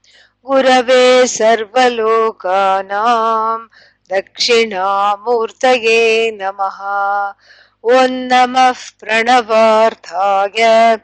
[0.45, 3.67] गुरवे सर्वलोकानाम्
[4.13, 6.79] दक्षिणामूर्तये नमः।
[7.91, 10.97] ॐ नमः प्रणवार्थाय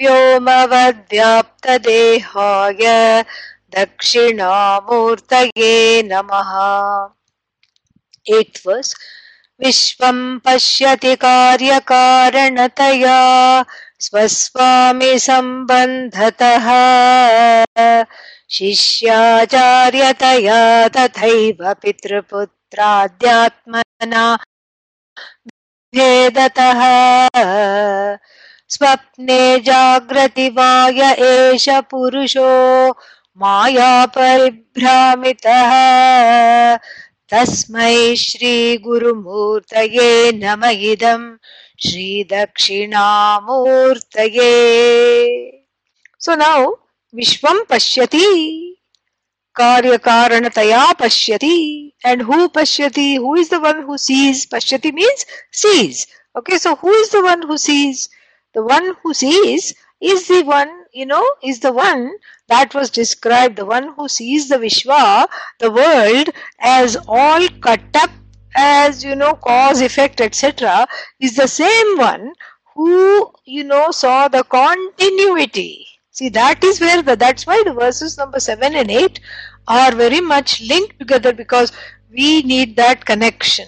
[0.00, 2.82] व्योमवद्व्याप्तदेहाय
[3.76, 5.74] दक्षिणामूर्तये
[6.12, 6.52] नमः।
[8.38, 8.94] एट् वर्स्
[9.60, 13.18] विश्वम् पश्यति कार्यकारणतया
[14.00, 16.66] स्वस्वामि सम्बन्धतः।
[18.50, 24.36] शिष्याचार्यतया तथैव पितृपुत्राद्यात्मना
[25.96, 26.82] भेदतः।
[28.68, 32.94] स्वप्ने जाग्रति वाय एष पुरुषो
[33.36, 35.72] मायापरिभ्रामितः।
[37.32, 40.10] तस्मै श्रीगुरुमूर्तये
[40.42, 40.62] नम
[40.92, 41.26] इदम्
[41.84, 42.88] श्रीदक्षिणामूर्तये।
[46.24, 46.58] सो नौ
[47.14, 48.28] विश्वं पश्यति,
[49.56, 51.56] कार्यकारणतया पश्यति
[52.06, 53.08] एंड हू पश्यति?
[53.24, 55.26] Who is the one who sees पश्यति means
[55.62, 56.06] sees
[56.38, 58.08] okay so who is the one who sees
[58.54, 61.98] the one who sees is the one you know is the one
[62.48, 65.26] that was described, the one who sees the Vishwa,
[65.58, 68.10] the world, as all cut up
[68.54, 70.86] as, you know, cause, effect, etc.,
[71.20, 72.32] is the same one
[72.74, 75.86] who, you know, saw the continuity.
[76.10, 79.20] See, that is where the, that's why the verses number 7 and 8
[79.66, 81.72] are very much linked together because
[82.12, 83.66] we need that connection.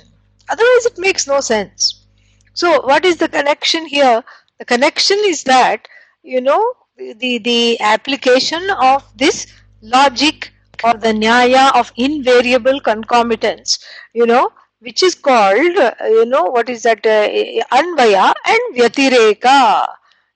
[0.48, 2.06] Otherwise, it makes no sense.
[2.54, 4.22] So, what is the connection here?
[4.58, 5.88] The connection is that,
[6.22, 9.46] you know, the, the application of this
[9.82, 10.52] logic
[10.84, 13.78] or the nyaya of invariable concomitance,
[14.12, 17.28] you know, which is called, uh, you know, what is that, uh,
[17.76, 19.86] anvaya and vyatireka.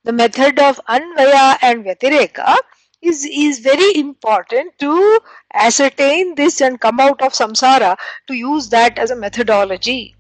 [0.05, 2.57] The method of anvaya and vyatireka
[3.03, 5.21] is, is very important to
[5.55, 7.97] ascertain this and come out of samsara
[8.29, 10.17] to use that as a methodology.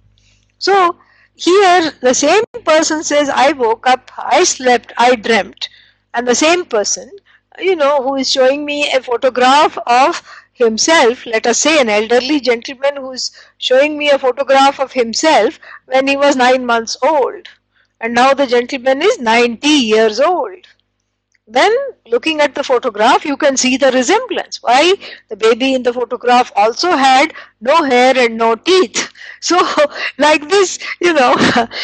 [0.59, 0.97] So,
[1.34, 5.69] here the same person says, I woke up, I slept, I dreamt.
[6.15, 7.10] And the same person,
[7.59, 10.22] you know, who is showing me a photograph of
[10.53, 15.59] himself, let us say an elderly gentleman who is showing me a photograph of himself
[15.86, 17.48] when he was nine months old.
[18.01, 20.66] And now the gentleman is 90 years old.
[21.50, 21.72] Then
[22.06, 24.62] looking at the photograph, you can see the resemblance.
[24.62, 24.94] Why?
[25.28, 29.12] The baby in the photograph also had no hair and no teeth.
[29.42, 29.58] So,
[30.18, 31.34] like this, you know,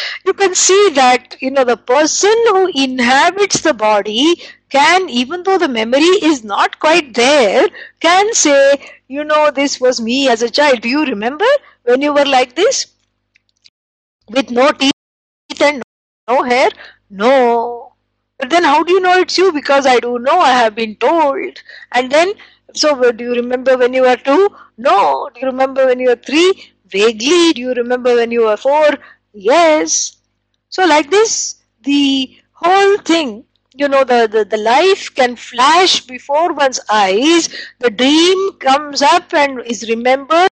[0.25, 4.35] you can see that, you know, the person who inhabits the body
[4.69, 7.67] can, even though the memory is not quite there,
[7.99, 10.81] can say, you know, this was me as a child.
[10.81, 11.45] Do you remember
[11.83, 12.87] when you were like this?
[14.29, 14.93] With no teeth
[15.61, 15.83] and
[16.27, 16.69] no hair?
[17.09, 17.86] No.
[18.39, 19.51] But then how do you know it's you?
[19.51, 21.61] Because I do know, I have been told.
[21.91, 22.33] And then
[22.75, 24.49] So, do you remember when you were two?
[24.77, 25.29] No.
[25.33, 26.73] Do you remember when you were three?
[26.87, 27.53] Vaguely.
[27.53, 28.89] Do you remember when you were four?
[29.33, 30.17] Yes.
[30.69, 33.45] So, like this, the whole thing,
[33.75, 37.49] you know, the, the, the life can flash before one's eyes.
[37.79, 40.49] The dream comes up and is remembered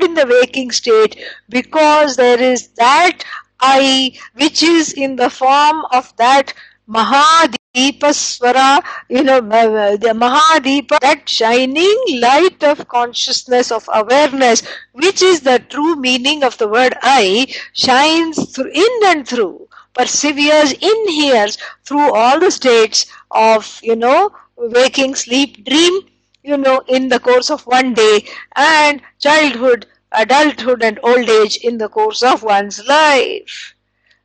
[0.00, 1.16] in the waking state
[1.48, 3.22] because there is that
[3.60, 6.54] I which is in the form of that
[6.88, 14.62] Mahadeepa Swara, you know, uh, uh, the Mahadeepa, that shining light of consciousness, of awareness,
[14.92, 20.72] which is the true meaning of the word I, shines through, in and through, perseveres,
[20.72, 26.00] inheres through all the states of, you know, waking, sleep, dream,
[26.42, 31.78] you know, in the course of one day, and childhood, adulthood, and old age in
[31.78, 33.75] the course of one's life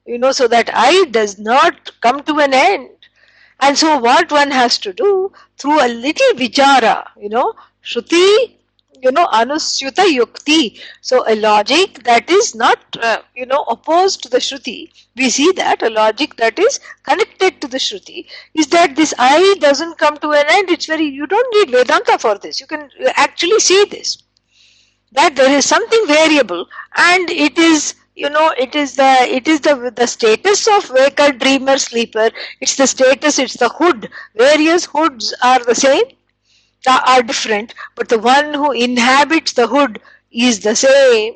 [0.05, 2.89] you know, so that I does not come to an end.
[3.59, 7.53] And so what one has to do through a little vichara, you know,
[7.83, 8.55] Shruti,
[9.01, 10.79] you know, Anusyuta Yukti.
[11.01, 14.91] So a logic that is not, uh, you know, opposed to the Shruti.
[15.15, 19.55] We see that a logic that is connected to the Shruti is that this I
[19.59, 20.69] doesn't come to an end.
[20.69, 22.59] It's very, you don't need Vedanta for this.
[22.59, 24.17] You can actually see this.
[25.13, 26.65] That there is something variable
[26.95, 31.31] and it is you know it is the it is the the status of waker
[31.33, 32.29] dreamer sleeper.
[32.61, 34.09] It's the status it's the hood.
[34.35, 36.03] Various hoods are the same
[36.87, 39.99] are different but the one who inhabits the hood
[40.31, 41.35] is the same.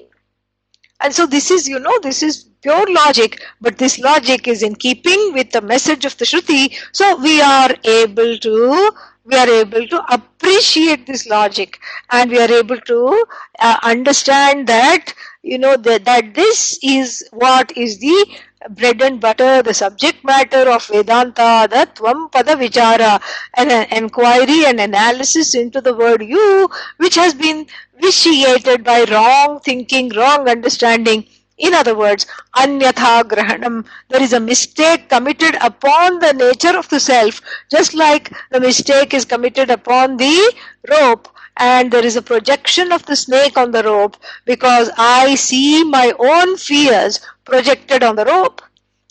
[1.01, 4.75] And so this is you know this is pure logic but this logic is in
[4.75, 6.73] keeping with the message of the shruti.
[6.93, 8.91] So we are able to
[9.25, 11.79] we are able to appreciate this logic
[12.11, 13.25] and we are able to
[13.59, 15.13] uh, understand that
[15.45, 18.25] you know that, this is what is the
[18.71, 23.21] bread and butter, the subject matter of Vedanta, the Tvam Pada Vichara,
[23.55, 27.67] an inquiry and analysis into the word you, which has been
[28.01, 31.25] vitiated by wrong thinking, wrong understanding.
[31.57, 32.25] In other words,
[32.57, 33.85] anyatha grahanam.
[34.09, 37.39] There is a mistake committed upon the nature of the self,
[37.71, 40.53] just like the mistake is committed upon the
[40.89, 45.83] rope and there is a projection of the snake on the rope because I see
[45.83, 48.61] my own fears projected on the rope.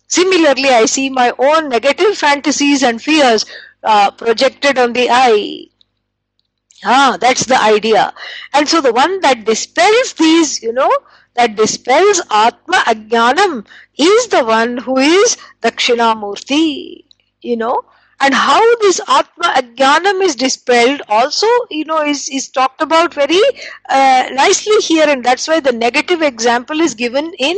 [0.08, 3.44] Similarly, I see my own negative fantasies and fears
[3.82, 5.66] uh, projected on the I.
[6.84, 8.14] Ah, that's the idea.
[8.52, 10.90] And so the one that dispels these, you know,
[11.34, 13.66] that dispels Atma Ajnanam
[13.98, 17.04] is the one who is Dakshinamurti,
[17.42, 17.82] you know
[18.20, 23.40] and how this atma ajnanam is dispelled also you know is is talked about very
[23.88, 27.56] uh, nicely here and that's why the negative example is given in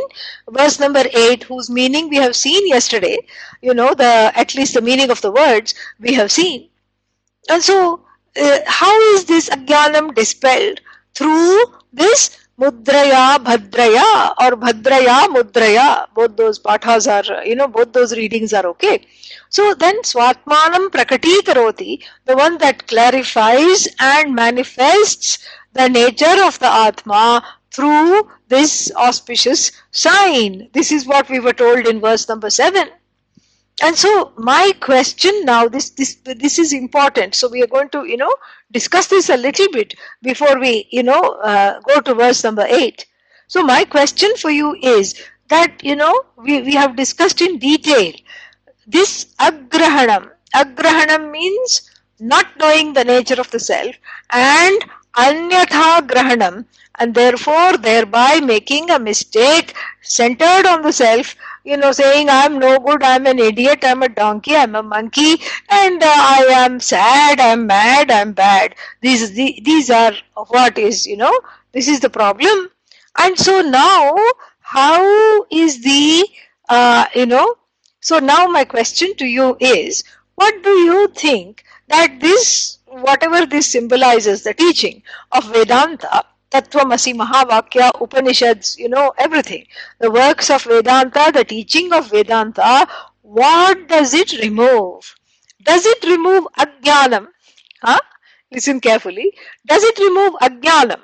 [0.51, 3.19] verse number 8 whose meaning we have seen yesterday
[3.63, 6.69] you know the at least the meaning of the words we have seen
[7.51, 8.01] and so
[8.41, 10.81] uh, how is this ajnanam dispelled
[11.15, 11.61] through
[11.93, 16.07] this Mudraya Bhadraya or Bhadraya Mudraya.
[16.15, 19.07] Both those pathas are, you know, both those readings are okay.
[19.49, 25.39] So then Swatmanam Prakati Karoti, the one that clarifies and manifests
[25.73, 30.69] the nature of the Atma through this auspicious sign.
[30.73, 32.89] This is what we were told in verse number 7.
[33.83, 37.35] And so my question now, this this this is important.
[37.35, 38.35] So we are going to you know
[38.73, 43.05] discuss this a little bit before we you know uh, go to verse number eight.
[43.49, 45.15] So my question for you is
[45.49, 48.13] that you know we we have discussed in detail
[48.87, 50.31] this agrahanam.
[50.55, 53.95] Agrahanam means not knowing the nature of the self
[54.31, 54.85] and
[55.17, 56.65] anyatha grahanam
[56.99, 62.79] and therefore thereby making a mistake centered on the self you know, saying I'm no
[62.79, 65.35] good, I'm an idiot, I'm a donkey, I'm a monkey,
[65.69, 68.77] and uh, I am sad, I'm mad, I'm bad.
[69.01, 71.37] These, the, these are what is, you know,
[71.73, 72.71] this is the problem.
[73.19, 74.15] And so now,
[74.61, 76.29] how is the,
[76.69, 77.57] uh, you know,
[78.07, 80.05] so now my question to you is,
[80.37, 87.91] what do you think that this, whatever this symbolizes, the teaching of Vedanta, Tattvamasi, Mahavakya,
[88.01, 89.67] Upanishads, you know, everything.
[89.99, 92.87] The works of Vedanta, the teaching of Vedanta,
[93.23, 95.15] what does it remove?
[95.65, 97.27] Does it remove Ajnanam?
[97.83, 97.99] Huh?
[98.53, 99.33] Listen carefully.
[99.67, 101.01] Does it remove Ajnanam?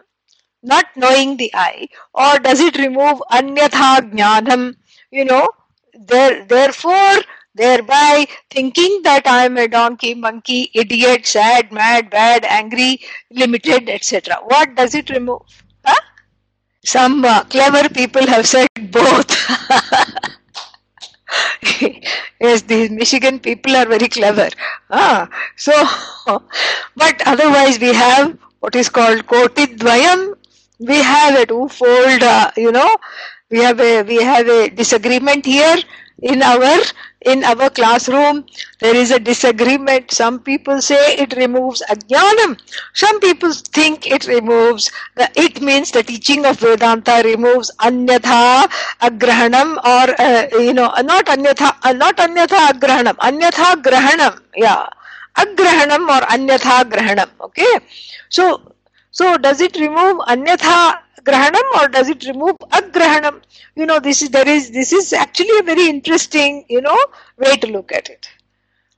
[0.62, 1.88] Not knowing the I.
[2.14, 4.76] Or does it remove Anyatha Jnanam?
[5.11, 5.49] You know,
[5.94, 7.16] there, therefore,
[7.54, 14.37] thereby thinking that I am a donkey, monkey, idiot, sad, mad, bad, angry, limited, etc.
[14.42, 15.42] What does it remove?
[15.84, 16.00] Huh?
[16.84, 19.30] Some uh, clever people have said both.
[22.40, 24.49] yes, these Michigan people are very clever.
[24.90, 25.72] Ah, so,
[26.96, 30.34] but otherwise we have what is called kotidvayam.
[30.78, 32.96] We have a twofold, uh, you know,
[33.52, 35.76] we have a we have a disagreement here
[36.23, 36.78] in our
[37.25, 38.44] in our classroom.
[38.80, 40.11] There is a disagreement.
[40.11, 42.59] Some people say it removes ajnanam.
[42.94, 48.68] Some people think it removes the it means the teaching of vedanta removes anyatha
[49.11, 54.87] agrahanam or uh, you know not anyatha uh, not anyatha agrahanam anyatha grahanam yeah
[55.37, 57.73] agrahanam or anyatha grahanam okay?
[58.30, 58.75] So
[59.11, 63.41] so does it remove anyatha grahanam or does it remove agrahanam
[63.76, 66.99] you know this is there is this is actually a very interesting you know
[67.38, 68.29] way to look at it.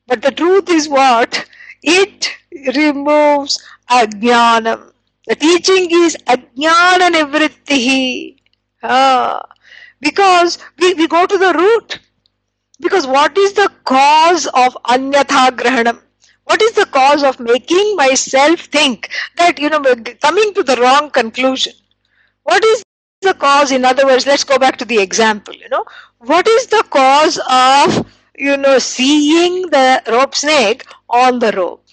[0.06, 1.46] But the truth is what?
[1.82, 2.28] It
[2.76, 4.92] removes ajnanam.
[5.26, 8.36] The teaching is ajnana nivrittihi
[8.82, 9.42] ah,
[10.00, 11.98] because we, we go to the root.
[12.80, 16.00] Because what is the cause of anyatha grahanam
[16.44, 19.80] what is the cause of making myself think that you know
[20.26, 21.72] coming to the wrong conclusion
[22.44, 22.82] what is
[23.22, 23.72] the cause?
[23.72, 25.84] In other words, let's go back to the example, you know.
[26.18, 31.84] What is the cause of, you know, seeing the rope snake on the rope?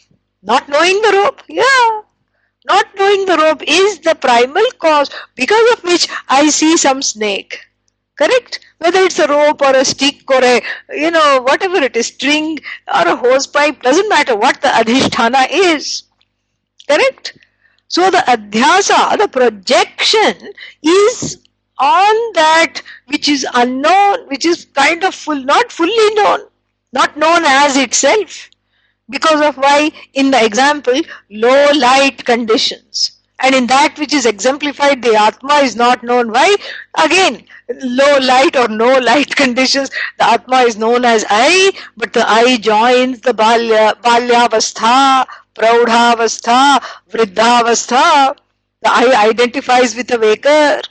[0.44, 1.42] Not knowing the rope?
[1.50, 2.02] Yeah.
[2.66, 7.60] Not knowing the rope is the primal cause because of which I see some snake.
[8.18, 8.60] Correct?
[8.80, 12.60] Whether it's a rope or a stick or a, you know, whatever it is, string
[12.88, 16.04] or a hose pipe, doesn't matter what the adhisthana is.
[16.88, 17.38] Correct?
[17.92, 21.38] So the adhyasa, the projection is
[21.78, 26.40] on that which is unknown, which is kind of full, not fully known,
[26.94, 28.50] not known as itself.
[29.10, 33.20] Because of why, in the example, low light conditions.
[33.40, 36.32] And in that which is exemplified, the Atma is not known.
[36.32, 36.56] Why?
[36.98, 37.46] Again,
[37.84, 42.56] low light or no light conditions, the Atma is known as I, but the I
[42.58, 48.36] joins the Balya, Balyavastha, Praudhavastha, Vriddhavastha.
[48.82, 50.82] The I identifies with the waker.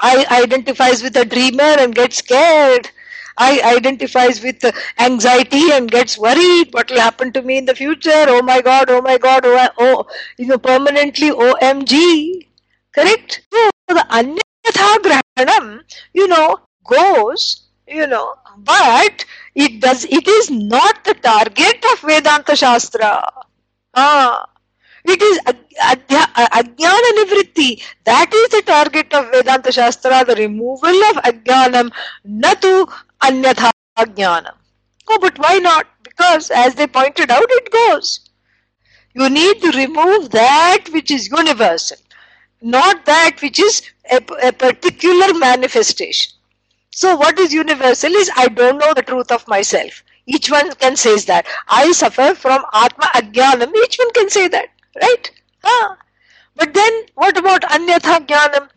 [0.00, 2.90] I identifies with the dreamer and gets scared.
[3.36, 4.64] I identifies with
[4.98, 6.72] anxiety and gets worried.
[6.72, 8.24] What will happen to me in the future?
[8.28, 8.90] Oh my God!
[8.90, 9.44] Oh my God!
[9.44, 10.06] Oh, oh
[10.38, 12.46] you know, permanently OMG.
[12.94, 13.42] Correct?
[13.52, 15.80] So the anyatha grahanam,
[16.12, 20.04] you know, goes, you know, but it does.
[20.04, 23.22] It is not the target of Vedanta Shastra.
[23.94, 24.46] Ah,
[25.04, 27.82] it is ajnana nivritti.
[28.04, 31.92] That is the target of Vedanta Shastra, the removal of ajnanam,
[32.26, 32.90] natu
[33.22, 34.54] anyatha ajnanam.
[35.08, 35.86] Oh, but why not?
[36.02, 38.20] Because as they pointed out, it goes.
[39.14, 41.96] You need to remove that which is universal,
[42.62, 44.18] not that which is a,
[44.48, 46.32] a particular manifestation.
[46.94, 50.02] So what is universal is I don't know the truth of myself.
[50.26, 51.46] Each one can say that.
[51.68, 53.74] I suffer from Atma Ajnanam.
[53.84, 54.68] Each one can say that.
[55.02, 55.30] Right?
[55.62, 55.96] Huh?
[56.56, 58.70] But then what about Anyatha Jnanam?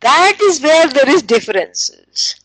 [0.00, 2.36] That is where there is differences.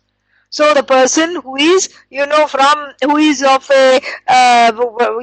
[0.57, 4.71] So the person who is, you know, from, who is of a, uh,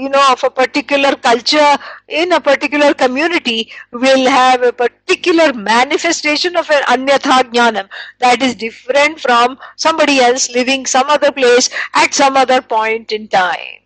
[0.05, 1.73] you know, of a particular culture
[2.09, 8.55] in a particular community will have a particular manifestation of an anyatha jnanam that is
[8.67, 13.79] different from somebody else living some other place at some other point in time.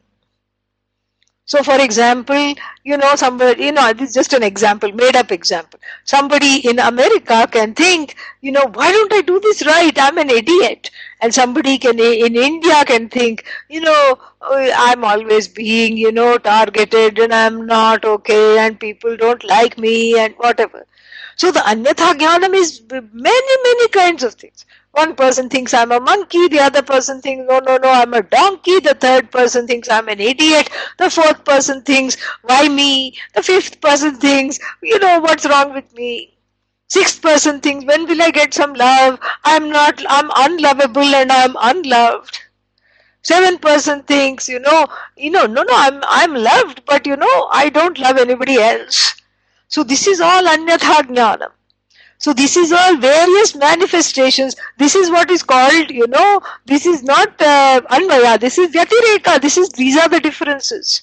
[1.46, 5.30] So, for example, you know, somebody, you know, this is just an example, made up
[5.30, 5.78] example.
[6.04, 9.92] Somebody in America can think, you know, why don't I do this right?
[9.98, 10.90] I'm an idiot.
[11.24, 17.18] And somebody can, in India can think, you know, I'm always being, you know, targeted
[17.18, 20.86] and I'm not okay and people don't like me and whatever.
[21.36, 24.64] So the anyatha jnanam is many, many kinds of things.
[24.92, 28.22] One person thinks I'm a monkey, the other person thinks, no, no, no, I'm a
[28.22, 33.16] donkey, the third person thinks I'm an idiot, the fourth person thinks, why me?
[33.34, 36.33] The fifth person thinks, you know, what's wrong with me?
[36.94, 39.18] Sixth person thinks, when will I get some love?
[39.42, 42.38] I'm not, I'm unlovable and I'm unloved.
[43.22, 44.86] Seventh person thinks, you know,
[45.16, 49.20] you know, no, no, I'm, I'm loved, but you know, I don't love anybody else.
[49.66, 51.50] So this is all anyatha jnanam.
[52.18, 54.54] So this is all various manifestations.
[54.78, 59.40] This is what is called, you know, this is not uh, Anvaya, this is Vyatireka,
[59.40, 61.02] this is, these are the differences.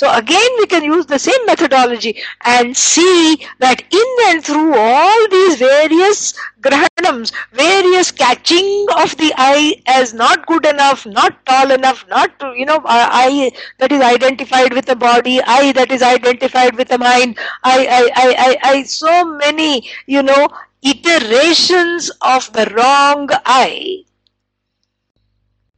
[0.00, 2.12] So again we can use the same methodology
[2.44, 9.82] and see that in and through all these various grahanams, various catching of the I
[9.86, 14.86] as not good enough, not tall enough, not, you know, I that is identified with
[14.86, 19.24] the body, I that is identified with the mind, I, I, I, I, I so
[19.24, 20.48] many, you know,
[20.82, 24.04] iterations of the wrong I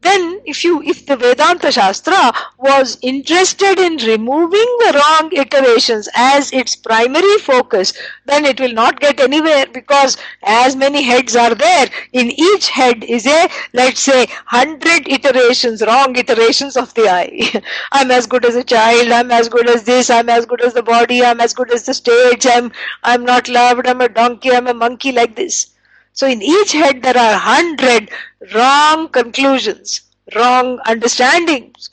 [0.03, 6.53] then if you if the vedanta shastra was interested in removing the wrong iterations as
[6.53, 7.93] its primary focus
[8.27, 13.05] then it will not get anywhere because as many heads are there in each head
[13.05, 18.57] is a let's say 100 iterations wrong iterations of the i i'm as good as
[18.57, 21.55] a child i'm as good as this i'm as good as the body i'm as
[21.55, 25.37] good as the stage i'm i'm not loved i'm a donkey i'm a monkey like
[25.37, 25.72] this
[26.13, 28.11] so in each head there are hundred
[28.55, 30.03] wrong conclusions,
[30.35, 31.91] wrong understandings.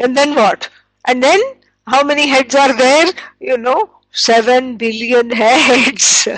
[0.00, 0.68] And then what?
[1.06, 1.40] And then
[1.86, 3.06] how many heads are there?
[3.40, 6.28] You know, seven billion heads.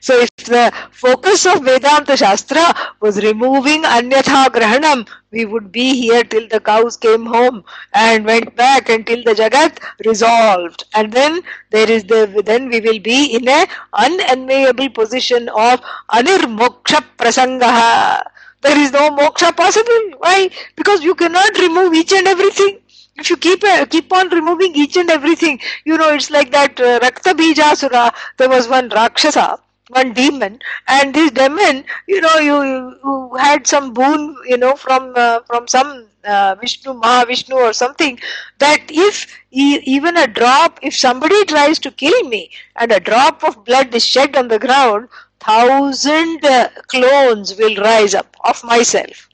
[0.00, 6.22] So if the focus of Vedanta Shastra was removing Anyatha Grahanam, we would be here
[6.24, 10.84] till the cows came home and went back until the Jagat resolved.
[10.94, 17.04] And then there is the then we will be in a unenviable position of Anirmoksha
[17.18, 18.22] Prasangaha.
[18.62, 20.10] There is no moksha possible.
[20.18, 20.50] Why?
[20.76, 22.80] Because you cannot remove each and everything
[23.18, 26.78] if you keep uh, keep on removing each and everything, you know, it's like that
[26.80, 28.12] uh, Rakta Bijasura.
[28.36, 29.58] There was one Rakshasa
[29.88, 32.56] one demon and this demon you know you,
[33.04, 38.18] you had some boon you know from uh, from some uh, vishnu mahavishnu or something
[38.58, 43.64] that if even a drop if somebody tries to kill me and a drop of
[43.64, 45.08] blood is shed on the ground
[45.40, 49.28] thousand uh, clones will rise up of myself.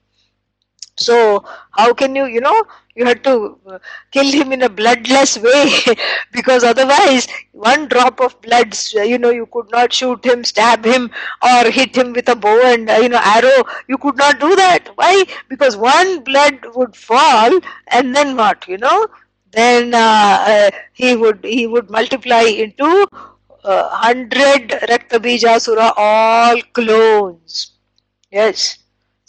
[0.96, 3.78] So how can you you know you had to uh,
[4.10, 5.70] kill him in a bloodless way
[6.32, 11.10] because otherwise one drop of blood you know you could not shoot him stab him
[11.42, 13.64] or hit him with a bow and uh, you know arrow.
[13.88, 14.90] You could not do that.
[14.96, 15.24] Why?
[15.48, 17.58] Because one blood would fall
[17.88, 19.06] and then what you know?
[19.50, 19.98] Then uh,
[20.52, 23.06] uh, he would he would multiply into
[23.64, 27.72] uh, 100 raktabijasura all clones.
[28.30, 28.78] Yes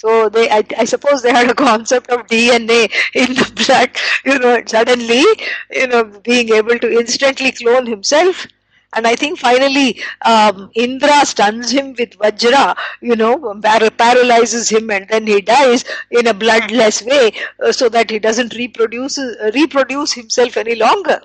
[0.04, 3.90] so they, I, I, suppose they had a concept of DNA in the blood,
[4.26, 5.24] you know, suddenly,
[5.72, 8.46] you know, being able to instantly clone himself.
[8.96, 13.38] And I think finally um, Indra stuns him with Vajra, you know,
[13.98, 17.32] paralyzes him and then he dies in a bloodless way
[17.64, 21.22] uh, so that he doesn't reproduce, uh, reproduce himself any longer.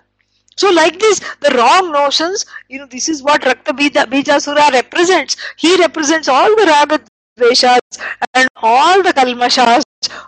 [0.57, 5.37] So like this, the wrong notions, you know, this is what Rakta Bijasura represents.
[5.57, 7.01] He represents all the Raga
[8.35, 9.83] And all the Kalmashas,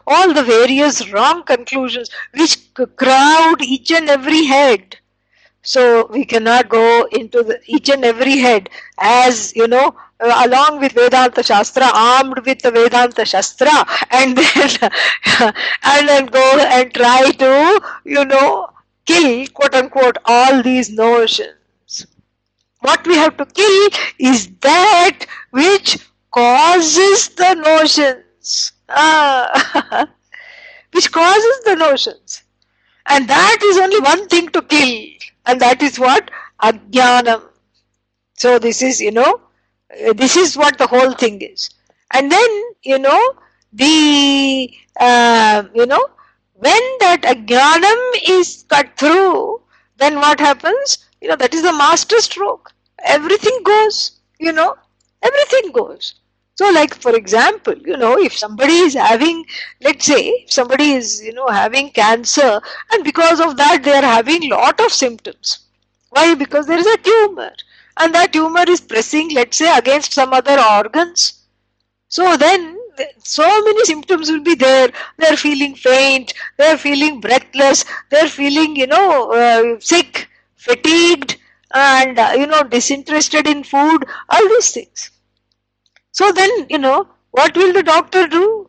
[0.07, 2.59] all the various wrong conclusions which
[2.97, 4.97] crowd each and every head.
[5.63, 10.81] So we cannot go into the, each and every head as, you know, uh, along
[10.81, 14.71] with Vedanta Shastra, armed with the Vedanta Shastra, and then,
[15.83, 18.71] and then go and try to, you know,
[19.07, 22.07] kill, quote unquote, all these notions.
[22.81, 25.99] What we have to kill is that which
[26.33, 28.73] causes the notions.
[28.89, 30.09] Ah.
[30.93, 32.43] which causes the notions.
[33.07, 35.07] And that is only one thing to kill.
[35.47, 36.31] And that is what?
[36.63, 37.43] Ajnanam.
[38.35, 39.41] So this is, you know,
[40.15, 41.71] this is what the whole thing is.
[42.13, 42.51] And then,
[42.83, 43.35] you know,
[43.73, 46.07] the, uh, you know,
[46.55, 49.61] when that ajnanam is cut through,
[49.99, 51.07] then what happens?
[51.21, 52.73] You know, that is the master stroke.
[53.05, 54.77] Everything goes, you know,
[55.23, 56.15] everything goes.
[56.61, 59.45] So like for example, you know, if somebody is having,
[59.81, 62.61] let's say, if somebody is, you know, having cancer
[62.93, 65.61] and because of that they are having lot of symptoms.
[66.11, 66.35] Why?
[66.35, 67.53] Because there is a tumor
[67.97, 71.35] and that tumor is pressing, let's say, against some other organs.
[72.09, 72.79] So then
[73.19, 74.91] so many symptoms will be there.
[75.19, 81.39] They're feeling faint, they're feeling breathless, they're feeling, you know, uh, sick, fatigued,
[81.73, 85.11] and, uh, you know, disinterested in food, all these things.
[86.13, 88.69] So then, you know, what will the doctor do?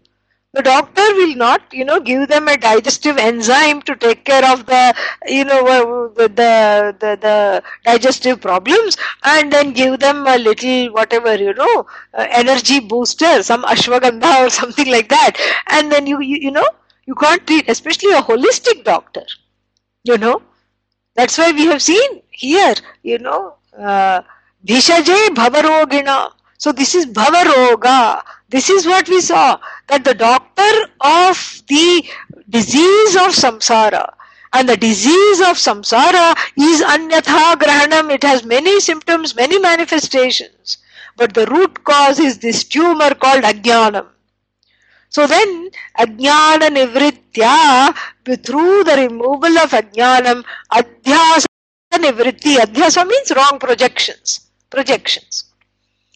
[0.54, 4.65] The doctor will not, you know, give them a digestive enzyme to take care of
[4.65, 4.93] the,
[5.25, 11.36] you know, the, the, the, the digestive problems and then give them a little, whatever,
[11.36, 15.38] you know, uh, energy booster, some ashwagandha or something like that.
[15.67, 16.67] And then you, you, you know,
[17.06, 19.23] you can't treat, especially a holistic doctor,
[20.04, 20.41] you know.
[21.15, 24.21] That's why we have seen here, you know, uh,
[24.65, 28.21] Bhishaje Bhavarogina so this is Bhavaroga.
[28.47, 32.06] This is what we saw, that the doctor of the
[32.47, 34.13] disease of samsara,
[34.54, 38.13] and the disease of samsara is anyatha grahanam.
[38.13, 40.78] It has many symptoms, many manifestations.
[41.17, 44.10] But the root cause is this tumor called ajnanam.
[45.10, 47.95] So then, ajnana nivritya,
[48.45, 51.47] through the removal of ajnanam, adhyasa
[51.93, 55.51] nivritti, adhyasa means wrong projections, projections.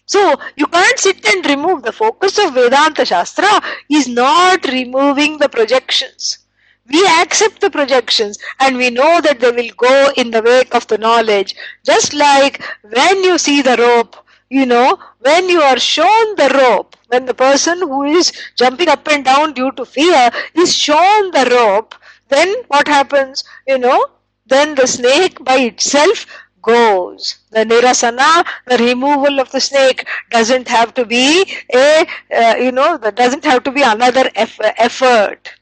[0.08, 1.84] So you can't sit and remove.
[1.84, 6.40] The focus of Vedanta Shastra is not removing the projections.
[6.88, 10.88] We accept the projections and we know that they will go in the wake of
[10.88, 11.56] the knowledge.
[11.86, 14.16] Just like when you see the rope,
[14.50, 19.08] you know, when you are shown the rope, when the person who is jumping up
[19.08, 21.96] and down due to fear is shown the rope,
[22.30, 23.44] then what happens?
[23.68, 24.08] You know,
[24.46, 26.26] then the snake by itself
[26.66, 27.36] goes.
[27.52, 32.98] The nirasana, the removal of the snake, doesn't have to be a, uh, you know,
[32.98, 35.54] that doesn't have to be another eff- effort.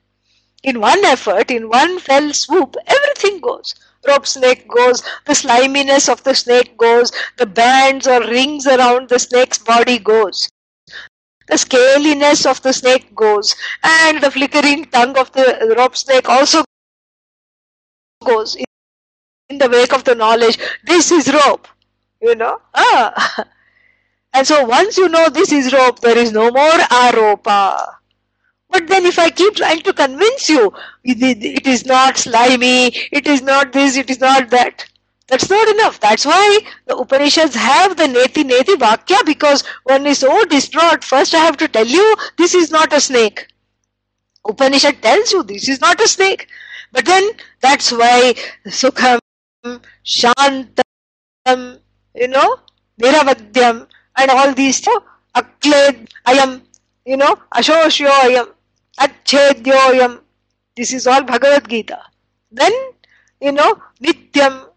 [0.64, 3.76] In one effort, in one fell swoop, everything goes.
[4.08, 9.20] Rope snake goes, the sliminess of the snake goes, the bands or rings around the
[9.20, 10.50] snake's body goes.
[11.48, 16.66] The scaliness of the snake goes, and the flickering tongue of the rope snake also
[18.26, 18.58] goes
[19.54, 20.58] in the wake of the knowledge.
[20.84, 21.68] This is rope,
[22.22, 22.62] you know.
[22.74, 23.46] Ah.
[24.36, 27.98] And so once you know this is rope, there is no more aropa.
[28.70, 33.44] But then if I keep trying to convince you, it is not slimy, it is
[33.44, 34.86] not this, it is not that.
[35.28, 36.00] That's not enough.
[36.00, 41.04] That's why the Upanishads have the Neti Neti Vakya because one is so distraught.
[41.04, 43.48] First I have to tell you this is not a snake.
[44.46, 46.48] Upanishad tells you this is not a snake.
[46.92, 47.30] But then
[47.62, 48.36] that's why
[48.68, 49.20] Sukham,
[50.04, 51.80] Shantam,
[52.16, 52.58] you know,
[53.02, 55.04] Niravadyam and all these, know,
[55.36, 56.62] Akled, Ayam,
[57.06, 58.48] you know, Ashoshyo Ayam,
[59.00, 60.22] Achedyoyam.
[60.76, 62.00] This is all Bhagavad Gita.
[62.52, 62.72] Then,
[63.42, 64.68] you know, Nityam,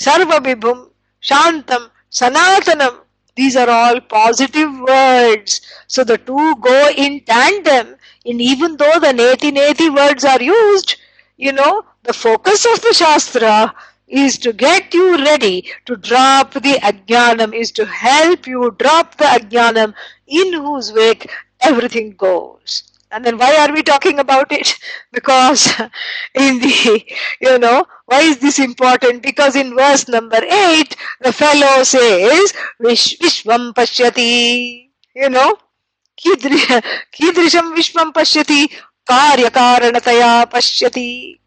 [0.00, 0.90] Sarvabhibhum,
[1.22, 2.98] Shantam, Sanatanam.
[3.34, 5.60] These are all positive words.
[5.86, 7.96] So the two go in tandem.
[8.26, 10.96] And even though the neti neti words are used,
[11.38, 13.74] you know, the focus of the Shastra
[14.12, 19.24] is to get you ready to drop the ajnanam, is to help you drop the
[19.24, 19.94] ajnanam
[20.26, 22.84] in whose wake everything goes.
[23.10, 24.74] And then why are we talking about it?
[25.12, 25.68] Because
[26.34, 27.04] in the,
[27.40, 29.22] you know, why is this important?
[29.22, 35.56] Because in verse number 8, the fellow says, Vish, Vishvam Pashyati, you know,
[36.22, 38.70] Kidrisham Vishvam Pashyati,
[39.08, 41.41] Karyakaranataya Pashyati.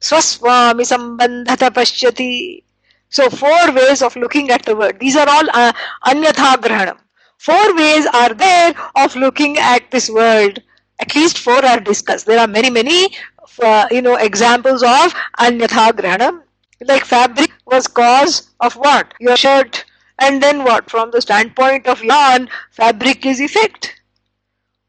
[0.00, 2.62] Swaswami Sambandhata Pashyati.
[3.08, 5.00] So four ways of looking at the word.
[5.00, 5.72] These are all uh,
[6.06, 6.98] Anyatha Grahanam.
[7.38, 10.60] Four ways are there of looking at this world.
[11.00, 12.26] At least four are discussed.
[12.26, 13.16] There are many, many,
[13.62, 16.42] uh, you know, examples of anyatha grahanam.
[16.82, 19.14] Like fabric was cause of what?
[19.20, 19.84] Your shirt.
[20.18, 20.90] And then what?
[20.90, 23.99] From the standpoint of yarn, fabric is effect.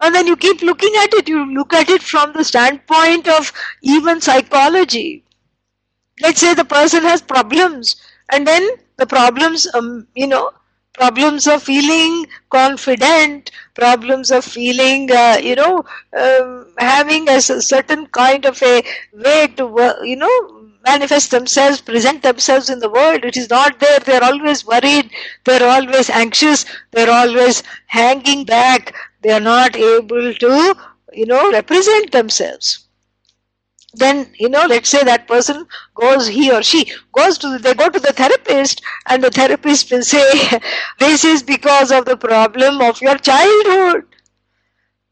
[0.02, 1.30] And then you keep looking at it.
[1.30, 5.24] You look at it from the standpoint of even psychology.
[6.22, 7.96] Let's say the person has problems.
[8.32, 10.52] And then the problems, um, you know,
[10.94, 15.84] problems of feeling confident, problems of feeling, uh, you know,
[16.18, 18.84] um, having a certain kind of a
[19.14, 23.24] way to, you know, manifest themselves, present themselves in the world.
[23.24, 24.00] It is not there.
[24.00, 25.10] They're always worried.
[25.46, 26.66] They're always anxious.
[26.92, 28.94] They're always hanging back.
[29.22, 30.76] They are not able to,
[31.14, 32.88] you know, represent themselves.
[33.94, 37.88] Then you know let's say that person goes he or she goes to they go
[37.90, 40.60] to the therapist and the therapist will say
[41.00, 44.04] this is because of the problem of your childhood.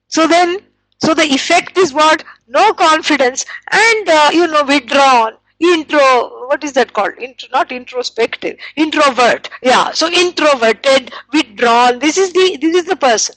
[0.10, 0.60] So then
[1.02, 2.24] so the effect is what?
[2.48, 7.14] No confidence and uh, you know withdrawn intro what is that called?
[7.18, 9.92] Intro, not introspective introvert yeah.
[9.92, 13.36] So introverted withdrawn this is the this is the person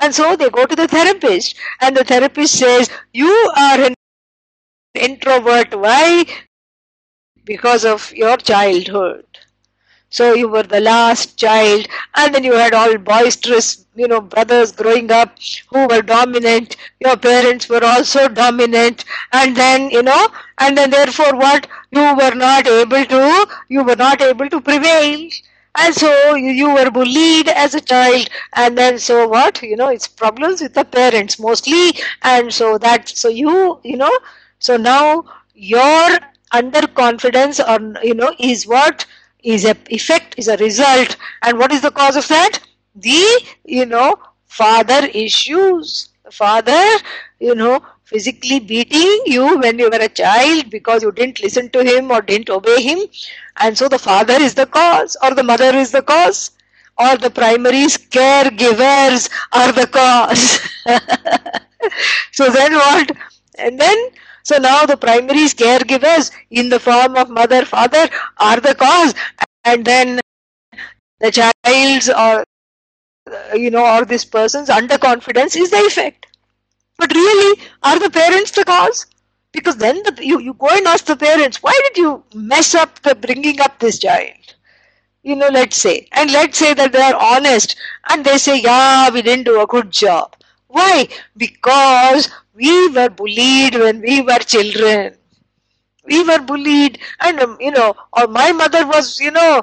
[0.00, 3.94] and so they go to the therapist and the therapist says you are an
[4.94, 5.74] introvert.
[5.74, 6.24] Why?
[7.44, 9.26] Because of your childhood.
[10.10, 14.72] So you were the last child, and then you had all boisterous, you know, brothers
[14.72, 15.36] growing up
[15.70, 16.76] who were dominant.
[17.00, 20.28] Your parents were also dominant, and then, you know,
[20.58, 21.66] and then therefore what?
[21.90, 25.28] You were not able to, you were not able to prevail.
[25.76, 29.62] And so you, you were bullied as a child, and then so what?
[29.62, 34.16] You know, it's problems with the parents mostly, and so that, so you, you know,
[34.58, 36.18] so now your
[36.52, 39.06] underconfidence or you know is what
[39.42, 41.16] is a effect is a result.
[41.42, 42.60] And what is the cause of that?
[42.94, 46.10] The you know father issues.
[46.30, 46.86] Father
[47.38, 51.84] you know physically beating you when you were a child because you didn't listen to
[51.84, 52.98] him or didn't obey him
[53.60, 56.50] and so the father is the cause or the mother is the cause
[56.98, 57.86] or the primary
[58.16, 60.60] caregivers are the cause.
[62.32, 63.10] So then what?
[63.58, 63.98] And then
[64.42, 69.14] so now the primary caregivers in the form of mother, father are the cause.
[69.64, 70.20] And then
[71.20, 72.44] the child's or
[73.54, 76.26] you know or this person's underconfidence is the effect.
[76.98, 79.06] But really are the parents the cause
[79.54, 83.00] because then the, you, you go and ask the parents why did you mess up
[83.02, 84.56] the bringing up this child
[85.22, 86.08] you know let's say.
[86.12, 87.76] And let's say that they are honest
[88.10, 90.36] and they say yeah we didn't do a good job.
[90.68, 91.08] Why?
[91.36, 95.16] Because we were bullied when we were children
[96.04, 99.62] we were bullied and um, you know or my mother was you know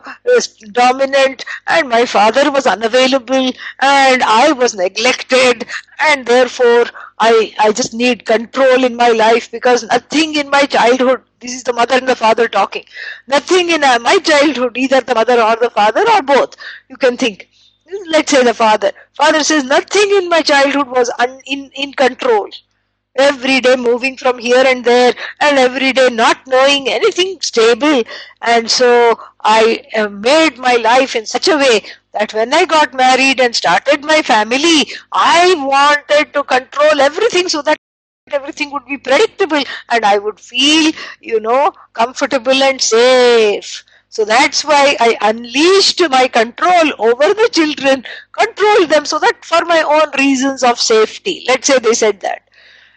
[0.71, 3.47] dominant and my father was unavailable
[3.81, 5.65] and i was neglected
[5.99, 6.85] and therefore
[7.19, 11.63] i i just need control in my life because nothing in my childhood this is
[11.63, 12.85] the mother and the father talking.
[13.25, 16.55] Nothing in uh, my childhood either the mother or the father or both
[16.87, 17.49] you can think.
[18.09, 18.91] Let's say the father.
[19.17, 22.47] Father says nothing in my childhood was un, in in control
[23.17, 28.03] every day moving from here and there and every day not knowing anything stable
[28.41, 31.81] and so i uh, made my life in such a way
[32.13, 37.61] that when i got married and started my family i wanted to control everything so
[37.61, 44.25] that everything would be predictable and i would feel you know comfortable and safe so
[44.25, 49.81] that's why I unleashed my control over the children, control them so that for my
[49.81, 51.45] own reasons of safety.
[51.47, 52.50] Let's say they said that.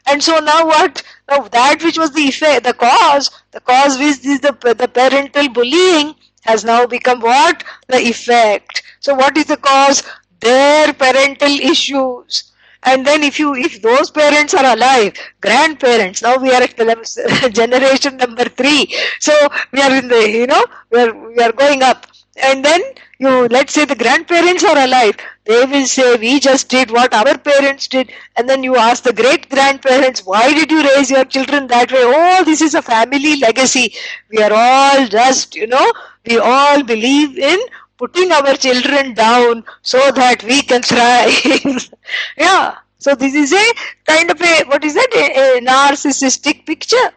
[0.07, 1.03] And so now what?
[1.29, 5.49] Now that which was the effect, the cause, the cause which is the, the parental
[5.49, 7.65] bullying has now become what?
[7.89, 8.83] The effect.
[9.01, 10.03] So what is the cause?
[10.41, 12.53] Their parental issues.
[12.83, 17.51] And then if you, if those parents are alive, grandparents, now we are at the
[17.55, 18.95] generation number three.
[19.21, 19.33] So
[19.73, 22.07] we are in the, you know, we are, we are going up.
[22.43, 22.81] And then
[23.19, 25.17] you, let's say the grandparents are alive.
[25.45, 28.13] They will say we just did what our parents did.
[28.37, 32.03] And then you ask the great grandparents why did you raise your children that way?
[32.03, 33.95] Oh this is a family legacy.
[34.31, 35.93] We are all just you know
[36.27, 37.61] we all believe in
[37.99, 41.89] putting our children down so that we can thrive.
[42.39, 42.77] Yeah.
[42.99, 43.65] So this is a
[44.07, 45.11] kind of a what is that?
[45.15, 47.11] A, a narcissistic picture.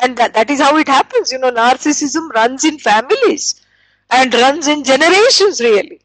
[0.00, 1.32] And that, that is how it happens.
[1.32, 3.63] You know narcissism runs in families
[4.10, 6.00] and runs in generations really.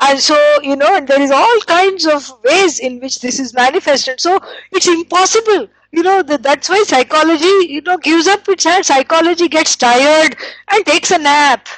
[0.00, 3.54] And so you know and there is all kinds of ways in which this is
[3.54, 4.20] manifested.
[4.20, 4.38] So
[4.72, 5.68] it's impossible.
[5.92, 10.36] You know that, that's why psychology you know gives up its hand psychology gets tired
[10.70, 11.68] and takes a nap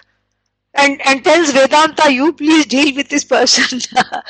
[0.74, 3.80] and and tells vedanta you please deal with this person.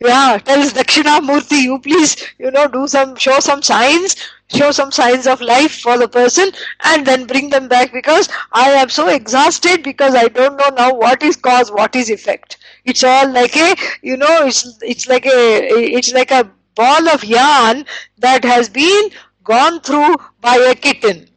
[0.00, 4.16] Yeah tells dakshinamurti you please you know do some show some signs
[4.54, 6.50] show some signs of life for the person
[6.84, 10.92] and then bring them back because i am so exhausted because i don't know now
[10.94, 12.56] what is cause what is effect.
[12.84, 15.66] It's all like a you know it's it's like a
[15.98, 17.84] it's like a ball of yarn
[18.18, 19.10] that has been
[19.44, 21.28] gone through by a kitten.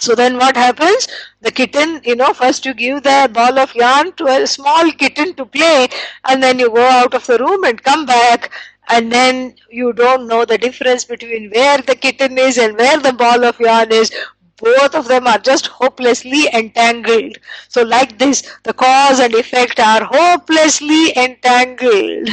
[0.00, 1.06] So then what happens?
[1.40, 5.34] The kitten you know first you give the ball of yarn to a small kitten
[5.34, 5.88] to play
[6.28, 8.50] and then you go out of the room and come back
[8.88, 13.12] and then you don't know the difference between where the kitten is and where the
[13.12, 14.10] ball of yarn is
[14.58, 17.36] both of them are just hopelessly entangled.
[17.68, 22.28] So like this, the cause and effect are hopelessly entangled.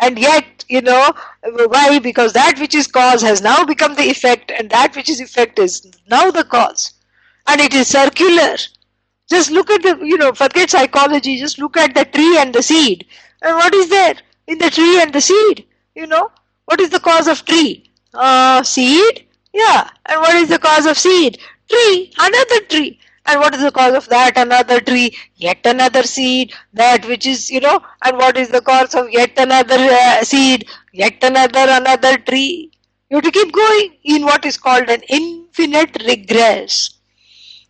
[0.00, 1.12] And yet, you know,
[1.44, 1.98] why?
[2.00, 5.58] Because that which is cause has now become the effect and that which is effect
[5.58, 6.92] is now the cause.
[7.46, 8.56] And it is circular.
[9.28, 12.62] Just look at the, you know, forget psychology, just look at the tree and the
[12.62, 13.06] seed.
[13.42, 14.14] And what is there
[14.46, 15.66] in the tree and the seed?
[15.94, 16.30] You know,
[16.66, 17.90] what is the cause of tree?
[18.12, 19.88] Uh, seed yeah.
[20.06, 21.38] And what is the cause of seed?
[21.70, 22.12] Tree.
[22.18, 22.98] Another tree.
[23.26, 24.36] And what is the cause of that?
[24.36, 25.16] Another tree.
[25.36, 26.52] Yet another seed.
[26.74, 30.66] That which is, you know, and what is the cause of yet another uh, seed?
[30.92, 32.72] Yet another, another tree.
[33.10, 36.90] You have to keep going in what is called an infinite regress.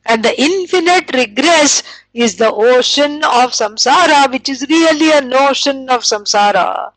[0.06, 1.82] And the infinite regress
[2.14, 6.92] is the ocean of samsara, which is really a notion of samsara.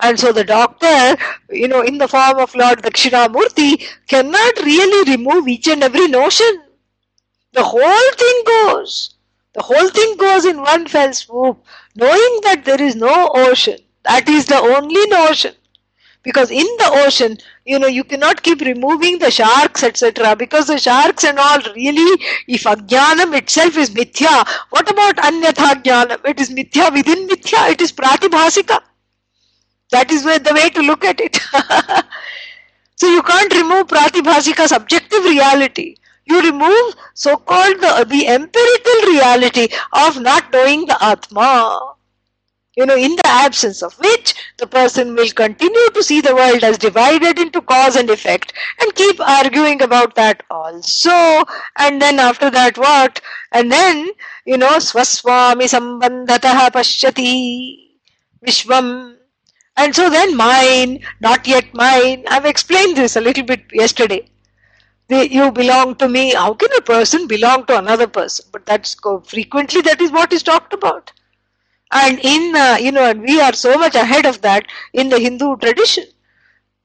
[0.00, 1.16] And so the doctor,
[1.50, 6.62] you know, in the form of Lord Dakshinamurti, cannot really remove each and every notion.
[7.52, 9.14] The whole thing goes.
[9.54, 11.64] The whole thing goes in one fell swoop,
[11.94, 13.78] knowing that there is no ocean.
[14.04, 15.54] That is the only notion.
[16.22, 20.36] Because in the ocean, you know, you cannot keep removing the sharks, etc.
[20.36, 26.24] Because the sharks and all really, if ajnanam itself is mithya, what about anyatha jnanam?
[26.26, 28.80] It is mithya within mithya, it is pratibhasika.
[29.92, 31.36] That is the way to look at it.
[32.96, 35.96] so you can't remove pratibhasika subjective reality.
[36.26, 41.94] You remove so-called the, the empirical reality of not knowing the Atma.
[42.76, 46.64] You know, in the absence of which the person will continue to see the world
[46.64, 51.44] as divided into cause and effect and keep arguing about that also.
[51.78, 53.20] And then after that, what?
[53.52, 54.10] And then,
[54.44, 57.76] you know, swaswami sambandhataha pashyati
[58.44, 59.16] vishvam.
[59.76, 62.24] And so then mine, not yet mine.
[62.28, 64.28] I've explained this a little bit yesterday.
[65.08, 66.34] You belong to me.
[66.34, 68.46] How can a person belong to another person?
[68.52, 71.12] But that's frequently that is what is talked about
[71.94, 75.56] and in uh, you know we are so much ahead of that in the hindu
[75.58, 76.04] tradition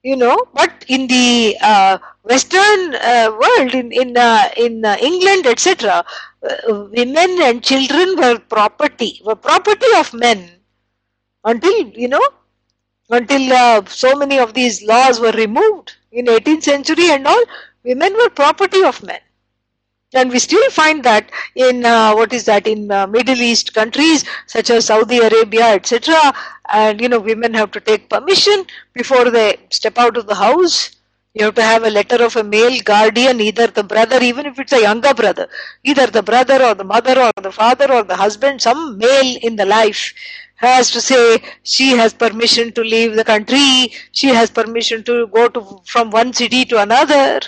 [0.04, 0.38] you know.
[0.54, 6.06] But in the uh, western uh, world in in uh, in uh, england etc
[6.50, 10.42] uh, women and children were property were property of men
[11.44, 12.26] until you know
[13.10, 17.44] until so many of these laws were removed in 18th century and all
[17.84, 19.22] women were property of men
[20.14, 24.24] and we still find that in uh, what is that in uh, middle east countries
[24.48, 26.34] such as saudi arabia etc
[26.70, 30.96] and you know women have to take permission before they step out of the house.
[31.36, 34.60] You have to have a letter of a male guardian either the brother even if
[34.60, 35.48] it's a younger brother
[35.84, 39.56] either the brother or the mother or the father or the husband some male in
[39.56, 40.14] the life
[40.56, 43.94] has to say she has permission to leave the country.
[44.12, 47.40] She has permission to go to from one city to another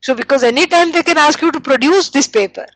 [0.00, 2.66] so because anytime they can ask you to produce this paper.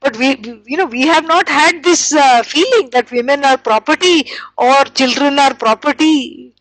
[0.00, 4.30] But we, you know, we have not had this uh, feeling that women are property
[4.56, 6.54] or children are property.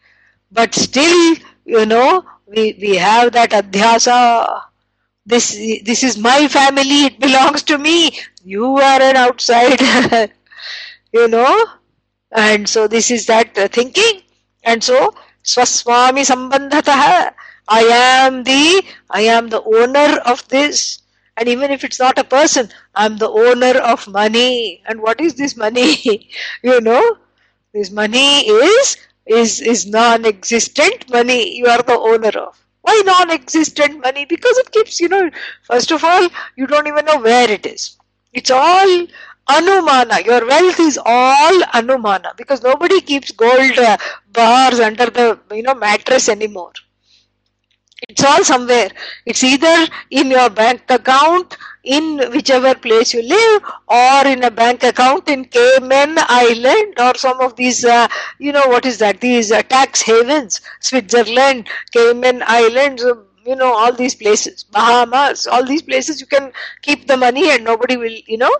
[0.51, 4.61] But still, you know, we, we have that adhyasa.
[5.25, 5.51] This,
[5.85, 8.11] this is my family, it belongs to me.
[8.43, 10.33] You are an outsider,
[11.13, 11.65] you know.
[12.31, 14.21] And so this is that uh, thinking.
[14.63, 17.33] And so, swaswami sambandhataha
[17.67, 20.99] I am the, I am the owner of this.
[21.37, 24.81] And even if it's not a person, I'm the owner of money.
[24.85, 26.29] And what is this money?
[26.63, 27.17] you know,
[27.73, 32.59] this money is, is, is non-existent money you are the owner of.
[32.81, 34.25] Why non-existent money?
[34.25, 35.29] Because it keeps, you know,
[35.63, 37.97] first of all, you don't even know where it is.
[38.33, 39.07] It's all
[39.49, 40.23] anumana.
[40.25, 43.97] Your wealth is all anumana because nobody keeps gold uh,
[44.31, 46.71] bars under the, you know, mattress anymore.
[48.09, 48.89] It's all somewhere.
[49.25, 54.83] It's either in your bank account in whichever place you live or in a bank
[54.83, 58.07] account in Cayman Island or some of these, uh,
[58.39, 59.21] you know, what is that?
[59.21, 65.65] These uh, tax havens, Switzerland, Cayman Islands, uh, you know, all these places, Bahamas, all
[65.65, 68.55] these places you can keep the money and nobody will, you know,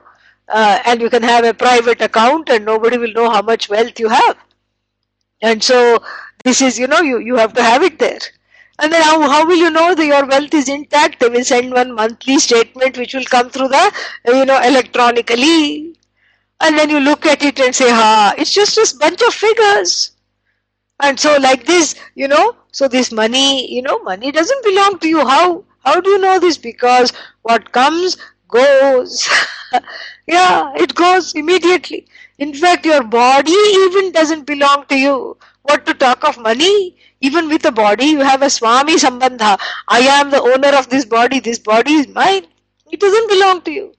[0.48, 4.00] uh, and you can have a private account and nobody will know how much wealth
[4.00, 4.38] you have.
[5.42, 6.04] And so
[6.44, 8.20] this is, you know, you, you have to have it there.
[8.80, 11.20] And then how, how will you know that your wealth is intact?
[11.20, 13.94] They will send one monthly statement which will come through the,
[14.28, 15.96] you know, electronically.
[16.62, 20.12] And then you look at it and say, ha, it's just a bunch of figures.
[21.00, 25.08] And so like this, you know, so this money, you know, money doesn't belong to
[25.08, 25.26] you.
[25.28, 25.66] How?
[25.84, 26.58] How do you know this?
[26.58, 27.14] Because
[27.44, 29.28] what comes goes.
[30.28, 32.08] yeah, it goes immediately.
[32.38, 35.38] In fact, your body even doesn't belong to you.
[35.64, 36.98] What to talk of money?
[37.22, 39.60] Even with the body, you have a Swami Sambandha.
[39.88, 41.40] I am the owner of this body.
[41.40, 42.48] This body is mine.
[42.92, 43.94] It doesn't belong to you.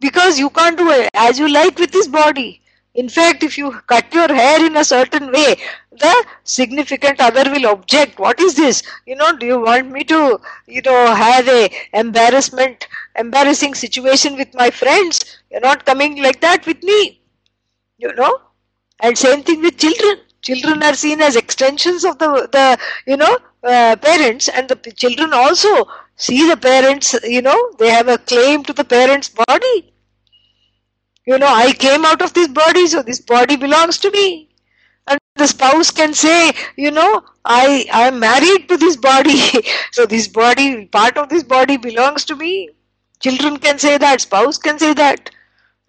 [0.00, 2.62] Because you can't do it as you like with this body.
[2.94, 5.56] In fact, if you cut your hair in a certain way,
[5.90, 8.18] the significant other will object.
[8.20, 8.82] What is this?
[9.06, 14.54] You know, do you want me to, you know, have a embarrassment, embarrassing situation with
[14.54, 15.18] my friends?
[15.50, 17.20] You're not coming like that with me.
[17.98, 18.40] You know?
[19.00, 22.66] And same thing with children children are seen as extensions of the the
[23.10, 23.32] you know
[23.72, 25.72] uh, parents and the children also
[26.16, 29.76] see the parents you know they have a claim to the parents body.
[31.26, 34.48] You know i came out of this body so this body belongs to me.
[35.06, 39.40] And the spouse can say you know i i am married to this body.
[39.92, 42.70] So this body part of this body belongs to me.
[43.20, 45.30] Children can say that spouse can say that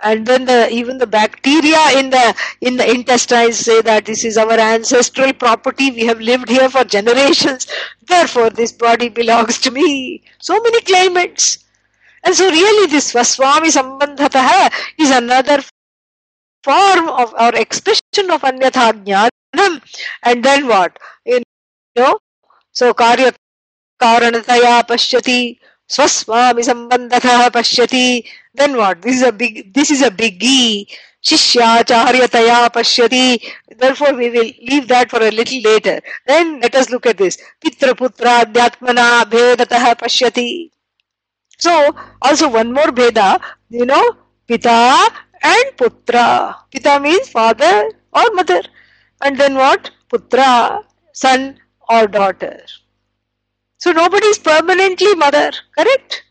[0.04, 4.38] and then the even the bacteria in the in the intestines say that this is
[4.38, 5.92] our ancestral property.
[5.92, 7.68] We have lived here for generations.
[8.08, 10.24] Therefore this body belongs to me.
[10.40, 11.66] So many claimants
[12.24, 15.64] and so really this swaswami sambandhataha is another
[16.64, 19.82] form of or expression of anyatha jnanam.
[20.24, 20.98] And then what?
[21.26, 21.42] You
[21.98, 22.20] know
[22.72, 23.34] so karya
[24.02, 25.60] karanataya pashyati
[25.90, 28.26] swaswami sambandhatah pashyati
[28.56, 29.02] then what?
[29.02, 30.88] This is a big this is a biggie.
[31.24, 33.42] Taya pashyati
[33.78, 36.02] therefore we will leave that for a little later.
[36.28, 37.38] Then let us look at this.
[37.64, 40.72] Pitra putra adhyatmana bhedatah pashyati
[41.58, 43.42] so also one more bheda.
[43.70, 44.18] You know
[44.48, 45.08] pita
[45.44, 46.56] and putra.
[46.72, 48.62] Pita means father or mother.
[49.22, 49.92] And then what?
[50.12, 50.84] Putra,
[51.14, 51.60] son
[51.90, 52.62] or daughter.
[53.78, 56.24] So nobody is permanently mother, correct?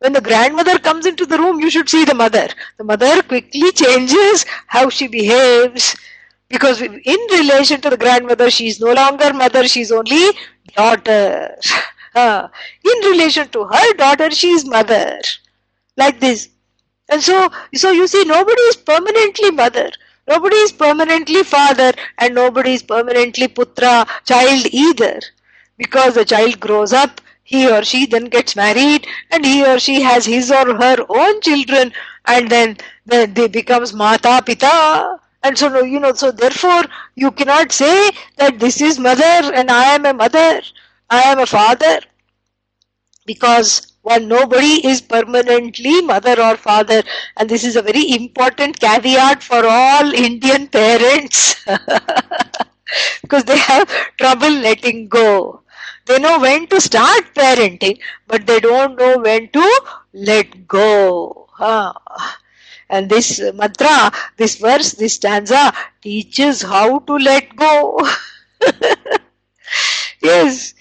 [0.00, 2.48] When the grandmother comes into the room, you should see the mother.
[2.78, 5.96] The mother quickly changes how she behaves
[6.48, 10.30] because in relation to the grandmother, she is no longer mother, she is only
[10.76, 11.56] daughter.
[12.16, 15.20] in relation to her daughter, she is mother.
[15.96, 16.48] Like this.
[17.10, 19.90] And so, so you see, nobody is permanently mother.
[20.28, 25.20] Nobody is permanently father and nobody is permanently putra, child either.
[25.76, 30.00] Because the child grows up, he or she then gets married and he or she
[30.02, 31.92] has his or her own children
[32.26, 35.18] and then, then they becomes mata pita.
[35.42, 36.84] And so you know so therefore
[37.16, 39.24] you cannot say that this is mother
[39.58, 40.62] and i am a mother
[41.10, 42.00] i am a father.
[43.26, 47.02] Because one nobody is permanently mother or father.
[47.36, 51.64] And this is a very important caveat for all indian parents.
[53.22, 55.61] Because they have trouble letting go
[56.06, 59.66] they know when to start parenting but they don't know when to
[60.12, 61.92] let go huh?
[62.88, 65.72] and this mantra this verse this stanza
[66.02, 67.98] teaches how to let go
[70.22, 70.74] yes